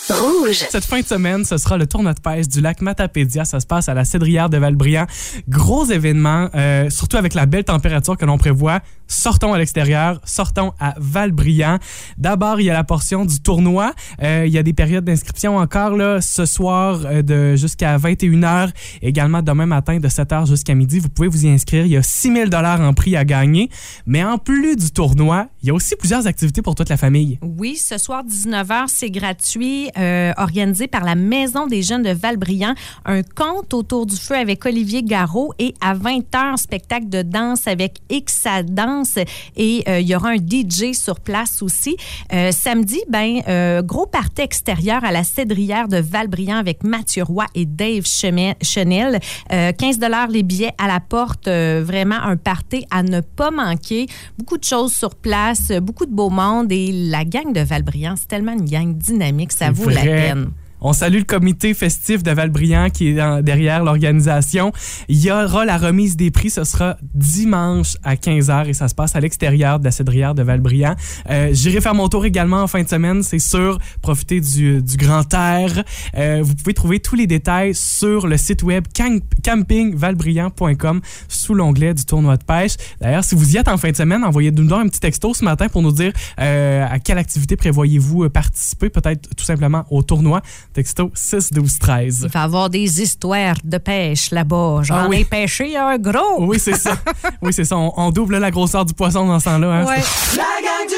Rouge. 0.09 0.65
Cette 0.69 0.85
fin 0.85 1.01
de 1.01 1.05
semaine, 1.05 1.43
ce 1.43 1.57
sera 1.57 1.77
le 1.77 1.85
tournoi 1.85 2.13
de 2.13 2.21
pêche 2.21 2.47
du 2.47 2.61
lac 2.61 2.81
Matapédia. 2.81 3.43
Ça 3.43 3.59
se 3.59 3.65
passe 3.65 3.89
à 3.89 3.93
la 3.93 4.05
Cédrière 4.05 4.49
de 4.49 4.57
Valbriand. 4.57 5.05
Gros 5.49 5.85
événement, 5.85 6.49
euh, 6.55 6.89
surtout 6.89 7.17
avec 7.17 7.33
la 7.33 7.45
belle 7.45 7.65
température 7.65 8.15
que 8.15 8.25
l'on 8.25 8.37
prévoit. 8.37 8.79
Sortons 9.07 9.53
à 9.53 9.57
l'extérieur, 9.57 10.21
sortons 10.23 10.73
à 10.79 10.93
Valbriand. 10.97 11.79
D'abord, 12.17 12.61
il 12.61 12.65
y 12.65 12.69
a 12.69 12.73
la 12.73 12.83
portion 12.83 13.25
du 13.25 13.41
tournoi. 13.41 13.93
Euh, 14.21 14.43
il 14.45 14.53
y 14.53 14.57
a 14.57 14.63
des 14.63 14.73
périodes 14.73 15.03
d'inscription 15.03 15.57
encore 15.57 15.95
là, 15.95 16.21
ce 16.21 16.45
soir 16.45 17.01
euh, 17.05 17.21
de 17.21 17.55
jusqu'à 17.55 17.97
21h, 17.97 18.69
également 19.01 19.41
demain 19.41 19.65
matin 19.65 19.99
de 19.99 20.07
7h 20.07 20.47
jusqu'à 20.47 20.75
midi. 20.75 20.99
Vous 20.99 21.09
pouvez 21.09 21.27
vous 21.27 21.45
y 21.45 21.49
inscrire. 21.49 21.85
Il 21.85 21.91
y 21.91 21.97
a 21.97 22.03
6000 22.03 22.49
dollars 22.49 22.79
en 22.81 22.93
prix 22.93 23.15
à 23.15 23.25
gagner. 23.25 23.69
Mais 24.05 24.23
en 24.23 24.37
plus 24.37 24.75
du 24.75 24.91
tournoi, 24.91 25.47
il 25.61 25.67
y 25.67 25.71
a 25.71 25.73
aussi 25.73 25.95
plusieurs 25.95 26.27
activités 26.27 26.61
pour 26.61 26.75
toute 26.75 26.89
la 26.89 26.97
famille. 26.97 27.39
Oui, 27.41 27.75
ce 27.75 27.97
soir 27.97 28.23
19h, 28.25 28.85
c'est 28.87 29.11
gratuit. 29.11 29.89
Euh, 29.97 30.31
organisé 30.37 30.87
par 30.87 31.03
la 31.03 31.15
Maison 31.15 31.67
des 31.67 31.81
jeunes 31.81 32.03
de 32.03 32.11
Valbriand, 32.11 32.73
un 33.05 33.23
conte 33.23 33.73
autour 33.73 34.05
du 34.05 34.15
feu 34.15 34.35
avec 34.35 34.65
Olivier 34.65 35.03
Garot 35.03 35.53
et 35.59 35.73
à 35.81 35.95
20h, 35.95 36.57
spectacle 36.57 37.09
de 37.09 37.21
danse 37.21 37.67
avec 37.67 37.97
X 38.09 38.45
à 38.45 38.63
danse 38.63 39.17
et 39.55 39.83
euh, 39.87 39.99
il 39.99 40.07
y 40.07 40.15
aura 40.15 40.29
un 40.29 40.37
DJ 40.37 40.93
sur 40.93 41.19
place 41.19 41.61
aussi. 41.61 41.97
Euh, 42.33 42.51
samedi, 42.51 42.99
ben 43.09 43.41
gros 43.81 44.05
party 44.05 44.41
extérieur 44.41 45.03
à 45.03 45.11
la 45.11 45.23
Cédrière 45.23 45.87
de 45.87 45.97
Valbriand 45.97 46.57
avec 46.57 46.83
Mathieu 46.83 47.23
Roy 47.23 47.45
et 47.55 47.65
Dave 47.65 48.05
Chenel. 48.05 49.19
Euh, 49.51 49.71
15 49.71 49.99
dollars 49.99 50.27
les 50.27 50.43
billets 50.43 50.73
à 50.77 50.87
la 50.87 50.99
porte, 50.99 51.47
vraiment 51.47 52.15
un 52.21 52.37
party 52.37 52.85
à 52.91 53.03
ne 53.03 53.21
pas 53.21 53.51
manquer. 53.51 54.07
Beaucoup 54.37 54.57
de 54.57 54.63
choses 54.63 54.93
sur 54.93 55.15
place, 55.15 55.71
beaucoup 55.81 56.05
de 56.05 56.11
beau 56.11 56.29
monde 56.29 56.71
et 56.71 56.91
la 56.91 57.25
gang 57.25 57.53
de 57.53 57.61
Valbriand, 57.61 58.15
c'est 58.15 58.27
tellement 58.27 58.53
une 58.53 58.65
gang 58.65 58.95
dynamique, 58.95 59.51
ça 59.51 59.67
C'est 59.73 59.86
vaut 59.89 59.95
la 59.95 60.01
vrai. 60.01 60.27
peine. 60.27 60.51
On 60.79 60.93
salue 60.93 61.17
le 61.19 61.23
comité 61.23 61.73
festif 61.73 62.21
de 62.23 62.31
Valbriand 62.31 62.89
qui 62.89 63.09
est 63.09 63.41
derrière 63.41 63.83
l'organisation. 63.83 64.71
Il 65.07 65.17
y 65.23 65.31
aura 65.31 65.65
la 65.65 65.77
remise 65.77 66.15
des 66.15 66.29
prix. 66.31 66.49
Ce 66.49 66.63
sera 66.63 66.97
dimanche 67.13 67.97
à 68.03 68.15
15h 68.15 68.67
et 68.67 68.73
ça 68.73 68.87
se 68.87 68.95
passe 68.95 69.15
à 69.15 69.19
l'extérieur 69.19 69.79
de 69.79 69.85
la 69.85 69.91
cédrière 69.91 70.35
de 70.35 70.43
Valbriand. 70.43 70.95
Euh, 71.29 71.49
J'irai 71.51 71.81
faire 71.81 71.95
mon 71.95 72.07
tour 72.09 72.25
également 72.25 72.61
en 72.61 72.67
fin 72.67 72.83
de 72.83 72.87
semaine, 72.87 73.23
c'est 73.23 73.39
sûr. 73.39 73.79
Profiter 74.01 74.39
du, 74.39 74.81
grand 74.97 75.33
air. 75.33 75.83
Euh, 76.15 76.41
vous 76.43 76.55
pouvez 76.55 76.73
trouver 76.73 76.99
tous 76.99 77.15
les 77.15 77.27
détails 77.27 77.73
sur 77.73 78.27
le 78.27 78.37
site 78.37 78.63
web 78.63 78.85
camp- 78.95 79.23
campingvalbriand.com 79.43 81.01
sous 81.27 81.53
l'onglet 81.53 81.93
du 81.93 82.05
tournoi 82.05 82.37
de 82.37 82.43
pêche. 82.43 82.75
D'ailleurs, 83.01 83.23
si 83.23 83.35
vous 83.35 83.55
y 83.55 83.57
êtes 83.57 83.67
en 83.67 83.77
fin 83.77 83.91
de 83.91 83.95
semaine, 83.95 84.23
envoyez-nous 84.23 84.73
un 84.75 84.87
petit 84.87 84.99
texto 84.99 85.33
ce 85.33 85.43
matin 85.43 85.69
pour 85.69 85.81
nous 85.81 85.91
dire 85.91 86.13
euh, 86.39 86.85
à 86.89 86.99
quelle 86.99 87.17
activité 87.17 87.55
prévoyez-vous 87.55 88.29
participer, 88.29 88.89
peut-être 88.89 89.29
tout 89.35 89.45
simplement 89.45 89.85
au 89.89 90.03
tournoi. 90.03 90.41
Texto 90.77 91.09
6 91.15 91.53
12 91.53 91.79
13. 91.79 92.19
Il 92.25 92.29
va 92.29 92.43
avoir 92.43 92.69
des 92.69 93.01
histoires 93.01 93.55
de 93.63 93.79
pêche 93.79 94.29
là-bas. 94.29 94.81
J'en 94.83 94.95
Ah 94.95 95.07
oui. 95.09 95.21
ai 95.21 95.25
pêché 95.25 95.75
un 95.75 95.97
gros. 95.97 96.45
Oui, 96.45 96.59
c'est 96.59 96.75
ça. 96.75 96.95
Oui, 97.41 97.51
c'est 97.51 97.65
ça. 97.65 97.75
On, 97.77 97.91
on 97.97 98.11
double 98.11 98.37
la 98.37 98.51
grosseur 98.51 98.85
du 98.85 98.93
poisson 98.93 99.25
dans 99.25 99.39
ce 99.39 99.45
temps-là. 99.45 99.67
hein. 99.71 99.85
Ouais. 99.87 99.95
La 100.35 100.43
gang 100.61 100.87
du! 100.87 100.96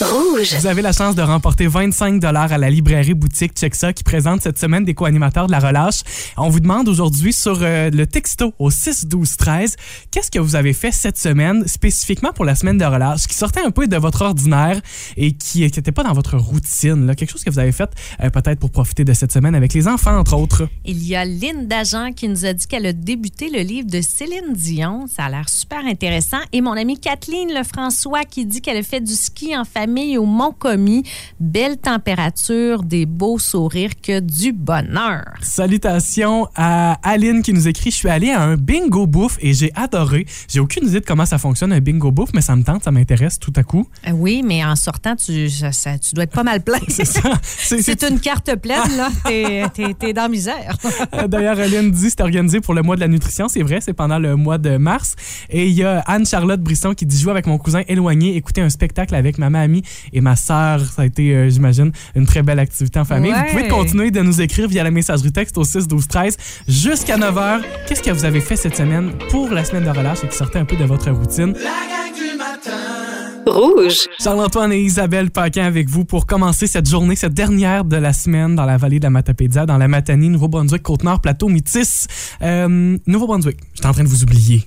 Rouge. 0.00 0.54
Vous 0.54 0.66
avez 0.68 0.80
la 0.80 0.92
chance 0.92 1.16
de 1.16 1.22
remporter 1.22 1.66
25 1.66 2.22
à 2.22 2.58
la 2.58 2.70
librairie 2.70 3.14
boutique 3.14 3.54
Check 3.54 3.74
ça 3.74 3.92
qui 3.92 4.04
présente 4.04 4.42
cette 4.42 4.58
semaine 4.58 4.84
des 4.84 4.94
co-animateurs 4.94 5.48
de 5.48 5.52
la 5.52 5.58
relâche. 5.58 6.02
On 6.36 6.48
vous 6.48 6.60
demande 6.60 6.88
aujourd'hui 6.88 7.32
sur 7.32 7.58
euh, 7.62 7.90
le 7.90 8.06
texto 8.06 8.54
au 8.60 8.70
6 8.70 9.06
12 9.06 9.36
13 9.36 9.76
qu'est-ce 10.12 10.30
que 10.30 10.38
vous 10.38 10.54
avez 10.54 10.72
fait 10.72 10.92
cette 10.92 11.18
semaine 11.18 11.66
spécifiquement 11.66 12.32
pour 12.32 12.44
la 12.44 12.54
semaine 12.54 12.78
de 12.78 12.84
relâche 12.84 13.26
qui 13.26 13.34
sortait 13.34 13.60
un 13.60 13.72
peu 13.72 13.88
de 13.88 13.96
votre 13.96 14.22
ordinaire 14.22 14.80
et 15.16 15.32
qui 15.32 15.62
n'était 15.62 15.90
pas 15.90 16.04
dans 16.04 16.12
votre 16.12 16.36
routine 16.36 17.06
là. 17.06 17.16
quelque 17.16 17.30
chose 17.32 17.42
que 17.42 17.50
vous 17.50 17.58
avez 17.58 17.72
fait 17.72 17.90
euh, 18.22 18.30
peut-être 18.30 18.60
pour 18.60 18.70
profiter 18.70 19.04
de 19.04 19.12
cette 19.14 19.32
semaine 19.32 19.56
avec 19.56 19.74
les 19.74 19.88
enfants 19.88 20.16
entre 20.16 20.36
autres. 20.36 20.68
Il 20.84 21.04
y 21.04 21.16
a 21.16 21.24
Linda 21.24 21.82
Jean 21.82 22.12
qui 22.12 22.28
nous 22.28 22.44
a 22.44 22.52
dit 22.52 22.66
qu'elle 22.68 22.86
a 22.86 22.92
débuté 22.92 23.50
le 23.50 23.62
livre 23.62 23.90
de 23.90 24.00
Céline 24.00 24.52
Dion. 24.52 25.06
Ça 25.08 25.24
a 25.24 25.30
l'air 25.30 25.48
super 25.48 25.84
intéressant. 25.84 26.38
Et 26.52 26.60
mon 26.60 26.72
amie 26.72 27.00
Kathleen 27.00 27.52
Lefrançois 27.52 28.24
qui 28.24 28.46
dit 28.46 28.60
qu'elle 28.60 28.76
a 28.76 28.82
fait 28.84 29.00
du 29.00 29.14
ski 29.14 29.56
en 29.56 29.64
famille 29.64 29.87
au 30.18 30.24
Mont-Commis. 30.26 31.02
Belle 31.40 31.76
température, 31.78 32.82
des 32.82 33.06
beaux 33.06 33.38
sourires, 33.38 33.90
que 34.02 34.20
du 34.20 34.52
bonheur. 34.52 35.24
Salutations 35.40 36.48
à 36.54 36.98
Aline 37.02 37.42
qui 37.42 37.52
nous 37.52 37.68
écrit 37.68 37.90
Je 37.90 37.96
suis 37.96 38.08
allée 38.08 38.30
à 38.30 38.42
un 38.42 38.56
bingo 38.56 39.06
bouffe 39.06 39.38
et 39.40 39.52
j'ai 39.54 39.72
adoré. 39.74 40.26
J'ai 40.48 40.60
aucune 40.60 40.86
idée 40.86 41.00
de 41.00 41.04
comment 41.04 41.26
ça 41.26 41.38
fonctionne 41.38 41.72
un 41.72 41.80
bingo 41.80 42.10
bouffe, 42.10 42.30
mais 42.34 42.40
ça 42.40 42.54
me 42.56 42.62
tente, 42.62 42.84
ça 42.84 42.90
m'intéresse 42.90 43.38
tout 43.38 43.52
à 43.56 43.62
coup. 43.62 43.86
Euh, 44.06 44.12
Oui, 44.12 44.42
mais 44.44 44.64
en 44.64 44.76
sortant, 44.76 45.16
tu, 45.16 45.48
ça- 45.50 45.72
ça- 45.72 45.98
tu 45.98 46.14
dois 46.14 46.24
être 46.24 46.32
pas 46.34 46.44
mal 46.44 46.62
plein. 46.62 46.78
C'est 46.88 47.04
ça. 47.04 47.20
C'est- 47.42 48.02
une 48.08 48.20
carte 48.20 48.54
pleine, 48.56 48.96
là. 48.96 49.08
T'es 49.98 50.12
dans 50.12 50.28
misère. 50.28 50.76
Euh, 51.14 51.26
D'ailleurs, 51.28 51.58
Aline 51.58 51.90
dit 51.90 52.10
c'est 52.10 52.20
organisé 52.20 52.60
pour 52.60 52.74
le 52.74 52.82
mois 52.82 52.94
de 52.96 53.00
la 53.00 53.08
nutrition. 53.08 53.48
C'est 53.48 53.62
vrai, 53.62 53.80
c'est 53.80 53.92
pendant 53.92 54.18
le 54.18 54.36
mois 54.36 54.58
de 54.58 54.76
mars. 54.76 55.14
Et 55.50 55.66
il 55.66 55.72
y 55.74 55.84
a 55.84 56.00
Anne-Charlotte 56.00 56.60
Brisson 56.60 56.94
qui 56.94 57.06
dit 57.06 57.18
jouer 57.18 57.30
avec 57.32 57.46
mon 57.46 57.58
cousin 57.58 57.82
éloigné, 57.88 58.36
écouter 58.36 58.60
un 58.60 58.68
spectacle 58.70 59.14
avec 59.14 59.38
ma 59.38 59.50
mamie 59.50 59.77
et 60.12 60.20
ma 60.20 60.36
sœur. 60.36 60.80
Ça 60.80 61.02
a 61.02 61.04
été, 61.04 61.34
euh, 61.34 61.50
j'imagine, 61.50 61.92
une 62.14 62.26
très 62.26 62.42
belle 62.42 62.58
activité 62.58 62.98
en 62.98 63.04
famille. 63.04 63.32
Ouais. 63.32 63.44
Vous 63.46 63.56
pouvez 63.56 63.68
continuer 63.68 64.10
de 64.10 64.20
nous 64.20 64.40
écrire 64.40 64.68
via 64.68 64.82
la 64.82 64.90
messagerie 64.90 65.32
texte 65.32 65.58
au 65.58 65.64
6 65.64 65.88
12 65.88 66.08
13 66.08 66.36
jusqu'à 66.68 67.16
9 67.16 67.34
h. 67.34 67.60
Qu'est-ce 67.86 68.02
que 68.02 68.10
vous 68.10 68.24
avez 68.24 68.40
fait 68.40 68.56
cette 68.56 68.76
semaine 68.76 69.12
pour 69.30 69.50
la 69.50 69.64
semaine 69.64 69.84
de 69.84 69.90
relâche 69.90 70.24
et 70.24 70.28
qui 70.28 70.36
sortait 70.36 70.58
un 70.58 70.64
peu 70.64 70.76
de 70.76 70.84
votre 70.84 71.10
routine? 71.10 71.54
La 71.54 72.08
du 72.14 72.36
matin! 72.36 72.98
Rouge. 73.46 74.08
Charles-Antoine 74.20 74.72
et 74.72 74.80
Isabelle 74.80 75.30
Paquin 75.30 75.64
avec 75.64 75.88
vous 75.88 76.04
pour 76.04 76.26
commencer 76.26 76.66
cette 76.66 76.88
journée, 76.88 77.16
cette 77.16 77.32
dernière 77.32 77.84
de 77.84 77.96
la 77.96 78.12
semaine 78.12 78.54
dans 78.54 78.66
la 78.66 78.76
vallée 78.76 78.98
de 78.98 79.04
la 79.04 79.10
Matapédia, 79.10 79.64
dans 79.64 79.78
la 79.78 79.88
Matanie, 79.88 80.28
Nouveau-Brunswick, 80.28 80.82
Côte-Nord, 80.82 81.20
Plateau, 81.20 81.48
Métis. 81.48 82.06
Euh, 82.42 82.98
Nouveau-Brunswick, 83.06 83.58
j'étais 83.74 83.86
en 83.86 83.92
train 83.92 84.04
de 84.04 84.08
vous 84.08 84.22
oublier. 84.22 84.66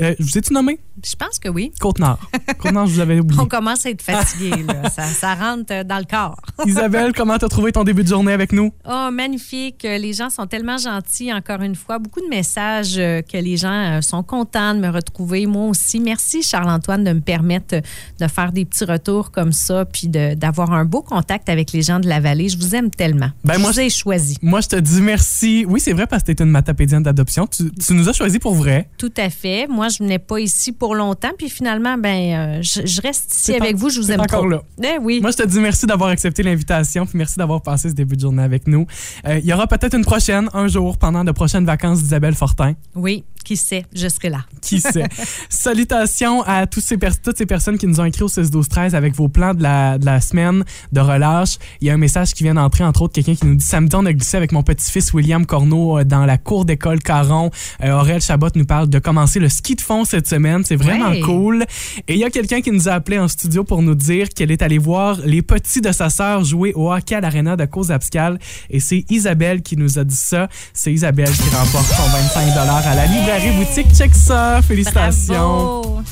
Euh, 0.00 0.14
je 0.18 0.24
vous 0.24 0.38
ai-tu 0.38 0.52
nommé? 0.52 0.78
Je 1.04 1.14
pense 1.14 1.38
que 1.38 1.48
oui. 1.48 1.72
Côte-Nord. 1.80 2.18
Côte-Nord, 2.58 2.86
je 2.86 2.94
vous 2.94 3.00
avais 3.00 3.20
oublié. 3.20 3.40
On 3.42 3.46
commence 3.46 3.86
à 3.86 3.90
être 3.90 4.02
fatigué, 4.02 4.50
là. 4.62 4.88
Ça, 4.90 5.04
ça 5.04 5.34
rentre 5.34 5.72
euh, 5.72 5.84
dans 5.84 5.98
le 5.98 6.04
corps. 6.04 6.40
Isabelle, 6.66 7.12
comment 7.14 7.38
t'as 7.38 7.48
trouvé 7.48 7.72
ton 7.72 7.84
début 7.84 8.02
de 8.02 8.08
journée 8.08 8.32
avec 8.32 8.52
nous? 8.52 8.72
Oh, 8.88 9.08
magnifique. 9.12 9.84
Euh, 9.84 9.98
Les 9.98 10.12
gens 10.12 10.30
sont 10.30 10.46
tellement 10.46 10.78
gentils, 10.78 11.32
encore 11.32 11.62
une 11.62 11.74
fois. 11.74 11.98
Beaucoup 11.98 12.20
de 12.20 12.28
messages 12.28 12.94
euh, 12.98 13.22
que 13.22 13.36
les 13.38 13.56
gens 13.56 14.00
sont 14.02 14.22
contents 14.22 14.74
de 14.74 14.80
me 14.80 14.88
retrouver. 14.88 15.46
Moi 15.46 15.66
aussi. 15.68 16.00
Merci, 16.00 16.42
Charles-Antoine, 16.42 17.04
de 17.04 17.12
me 17.12 17.20
permettre 17.20 17.76
de 18.18 18.26
faire 18.26 18.52
des 18.52 18.64
petits 18.64 18.84
retours 18.84 19.30
comme 19.30 19.52
ça, 19.52 19.84
puis 19.84 20.08
d'avoir 20.08 20.72
un 20.72 20.84
beau 20.84 21.02
contact 21.02 21.48
avec 21.48 21.72
les 21.72 21.82
gens 21.82 22.00
de 22.00 22.08
la 22.08 22.20
vallée. 22.20 22.48
Je 22.48 22.58
vous 22.58 22.74
aime 22.74 22.90
tellement. 22.90 23.30
Ben, 23.44 23.54
je 23.54 23.60
moi, 23.60 23.70
vous 23.70 23.80
ai 23.80 23.90
choisi. 23.90 24.36
Moi, 24.42 24.60
je 24.60 24.68
te 24.68 24.76
dis 24.76 25.00
merci. 25.00 25.64
Oui, 25.68 25.80
c'est 25.80 25.92
vrai 25.92 26.06
parce 26.06 26.22
que 26.22 26.32
t'es 26.32 26.42
une 26.42 26.50
matapédienne 26.50 27.02
d'adoption. 27.02 27.46
Tu, 27.46 27.70
tu 27.72 27.94
nous 27.94 28.08
as 28.08 28.12
choisi 28.12 28.38
pour 28.38 28.54
vrai. 28.54 28.88
Tout 28.98 29.12
à 29.16 29.30
fait. 29.30 29.66
Moi, 29.68 29.88
je 29.90 30.02
venais 30.02 30.18
pas 30.18 30.38
ici 30.40 30.72
pour 30.72 30.94
longtemps, 30.94 31.32
puis 31.36 31.50
finalement, 31.50 31.96
ben, 31.98 32.58
euh, 32.58 32.62
je, 32.62 32.86
je 32.86 33.00
reste 33.02 33.34
ici 33.34 33.54
avec 33.54 33.74
en- 33.74 33.78
vous. 33.78 33.90
Je 33.90 34.00
vous 34.00 34.10
aime 34.12 34.20
encore 34.20 34.40
trop. 34.40 34.48
là. 34.48 34.62
Eh 34.82 34.98
oui. 35.00 35.20
Moi, 35.20 35.30
je 35.32 35.36
te 35.36 35.46
dis 35.46 35.58
merci 35.60 35.86
d'avoir 35.86 36.10
accepté 36.10 36.42
l'invitation, 36.42 37.04
puis 37.06 37.18
merci 37.18 37.36
d'avoir 37.36 37.60
passé 37.62 37.88
ce 37.90 37.94
début 37.94 38.16
de 38.16 38.20
journée 38.20 38.42
avec 38.42 38.66
nous. 38.66 38.86
Euh, 39.26 39.38
Il 39.38 39.44
y 39.46 39.52
aura 39.52 39.66
peut-être 39.66 39.94
une 39.96 40.04
prochaine, 40.04 40.48
un 40.54 40.68
jour, 40.68 40.96
pendant 40.98 41.24
de 41.24 41.32
prochaines 41.32 41.64
vacances 41.66 42.00
d'Isabelle 42.02 42.34
Fortin. 42.34 42.74
Oui, 42.94 43.24
qui 43.44 43.56
sait, 43.56 43.84
je 43.94 44.06
serai 44.08 44.28
là. 44.30 44.44
Qui 44.62 44.80
sait? 44.80 45.08
Salutations 45.64 46.42
à 46.42 46.66
tous 46.66 46.80
ces 46.80 46.96
toutes 47.22 47.36
ces 47.36 47.46
personnes 47.46 47.76
qui 47.78 47.86
nous 47.86 48.00
ont 48.00 48.04
écrit 48.04 48.22
au 48.22 48.28
16 48.28 48.50
12 48.50 48.68
13 48.68 48.94
avec 48.94 49.14
vos 49.14 49.28
plans 49.28 49.52
de 49.54 49.62
la, 49.62 49.98
de 49.98 50.06
la 50.06 50.20
semaine 50.20 50.64
de 50.92 51.00
relâche. 51.00 51.56
Il 51.80 51.86
y 51.88 51.90
a 51.90 51.94
un 51.94 51.98
message 51.98 52.32
qui 52.34 52.44
vient 52.44 52.54
d'entrer, 52.54 52.84
entre 52.84 53.02
autres, 53.02 53.12
quelqu'un 53.14 53.34
qui 53.34 53.46
nous 53.46 53.54
dit 53.56 53.64
Samedi, 53.64 53.94
on 53.96 54.06
a 54.06 54.12
glissé 54.12 54.36
avec 54.36 54.52
mon 54.52 54.62
petit-fils 54.62 55.12
William 55.12 55.44
Corneau 55.44 55.98
euh, 55.98 56.04
dans 56.04 56.24
la 56.24 56.38
cour 56.38 56.64
d'école 56.64 57.00
Caron. 57.00 57.50
Euh, 57.82 57.92
Aurel 57.92 58.20
Chabot 58.20 58.48
nous 58.54 58.64
parle 58.64 58.88
de 58.88 58.98
commencer 58.98 59.38
le 59.40 59.48
ski 59.48 59.76
de 59.80 59.84
fond 59.86 60.04
cette 60.04 60.28
semaine. 60.28 60.62
C'est 60.64 60.76
vraiment 60.76 61.10
Ouais. 61.10 61.20
cool. 61.20 61.64
Et 62.06 62.14
il 62.14 62.18
y 62.18 62.24
a 62.24 62.30
quelqu'un 62.30 62.60
qui 62.60 62.70
nous 62.70 62.88
a 62.88 62.92
appelé 62.92 63.18
en 63.18 63.28
studio 63.28 63.64
pour 63.64 63.82
nous 63.82 63.94
dire 63.94 64.28
qu'elle 64.28 64.50
est 64.50 64.62
allée 64.62 64.78
voir 64.78 65.18
les 65.24 65.42
petits 65.42 65.80
de 65.80 65.92
sa 65.92 66.10
sœur 66.10 66.44
jouer 66.44 66.72
au 66.74 66.92
hockey 66.92 67.14
à 67.14 67.20
l'aréna 67.20 67.56
de 67.56 67.64
Cause-Abscal. 67.64 68.38
Et 68.70 68.80
c'est 68.80 69.04
Isabelle 69.10 69.62
qui 69.62 69.76
nous 69.76 69.98
a 69.98 70.04
dit 70.04 70.14
ça. 70.16 70.48
C'est 70.72 70.92
Isabelle 70.92 71.30
qui 71.30 71.48
remporte 71.54 71.86
son 71.86 72.08
25 72.08 72.50
à 72.56 72.94
la 72.94 73.06
librairie 73.06 73.52
boutique. 73.56 73.86
Check 73.96 74.14
ça. 74.14 74.60
Félicitations. 74.62 75.34
Bravo. 75.34 76.02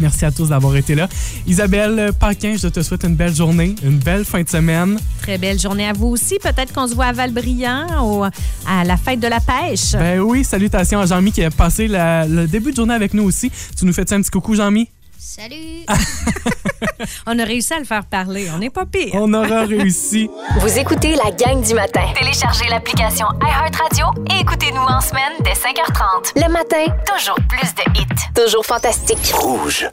Merci 0.00 0.24
à 0.24 0.30
tous 0.32 0.48
d'avoir 0.48 0.74
été 0.76 0.94
là. 0.94 1.08
Isabelle 1.46 2.10
Paquin, 2.18 2.56
je 2.60 2.68
te 2.68 2.82
souhaite 2.82 3.04
une 3.04 3.14
belle 3.16 3.34
journée, 3.34 3.74
une 3.84 3.98
belle 3.98 4.24
fin 4.24 4.42
de 4.42 4.48
semaine. 4.48 4.98
Très 5.22 5.38
belle 5.38 5.58
journée 5.60 5.86
à 5.88 5.92
vous 5.92 6.08
aussi. 6.08 6.38
Peut-être 6.42 6.72
qu'on 6.72 6.88
se 6.88 6.94
voit 6.94 7.06
à 7.06 7.12
Valbriand 7.12 7.86
au- 8.04 8.24
à 8.24 8.84
la 8.84 8.96
fête 8.96 9.20
de 9.20 9.28
la 9.28 9.40
pêche. 9.40 9.92
Ben 9.92 10.20
oui, 10.20 10.44
salutations 10.44 11.00
à 11.00 11.06
Jean-Mi 11.06 11.32
qui 11.32 11.42
a 11.44 11.50
passé 11.50 11.86
la- 11.88 12.26
le 12.26 12.46
début 12.46 12.70
de 12.72 12.76
journée 12.76 12.94
avec 12.94 13.14
nous 13.14 13.22
aussi. 13.24 13.50
Tu 13.78 13.84
nous 13.86 13.92
fais 13.92 14.12
un 14.12 14.20
petit 14.20 14.30
coucou, 14.30 14.54
Jean-Mi? 14.54 14.88
Salut! 15.26 15.86
On 17.26 17.38
a 17.38 17.44
réussi 17.44 17.72
à 17.72 17.78
le 17.78 17.84
faire 17.86 18.04
parler. 18.04 18.46
On 18.54 18.58
n'est 18.58 18.68
pas 18.68 18.84
pire. 18.84 19.12
On 19.14 19.32
aura 19.32 19.62
réussi. 19.62 20.28
Vous 20.60 20.78
écoutez 20.78 21.16
la 21.16 21.30
gang 21.30 21.62
du 21.62 21.72
matin. 21.72 22.02
Téléchargez 22.14 22.68
l'application 22.68 23.26
iHeartRadio 23.40 24.06
et 24.30 24.40
écoutez-nous 24.42 24.82
en 24.82 25.00
semaine 25.00 25.32
dès 25.40 25.52
5h30. 25.54 26.44
Le 26.46 26.52
matin, 26.52 26.84
Toujours 27.06 27.38
plus 27.48 27.74
de 27.74 27.98
hits. 28.00 28.06
toujours 28.34 28.66
fantastique. 28.66 29.32
Rouge. 29.34 29.88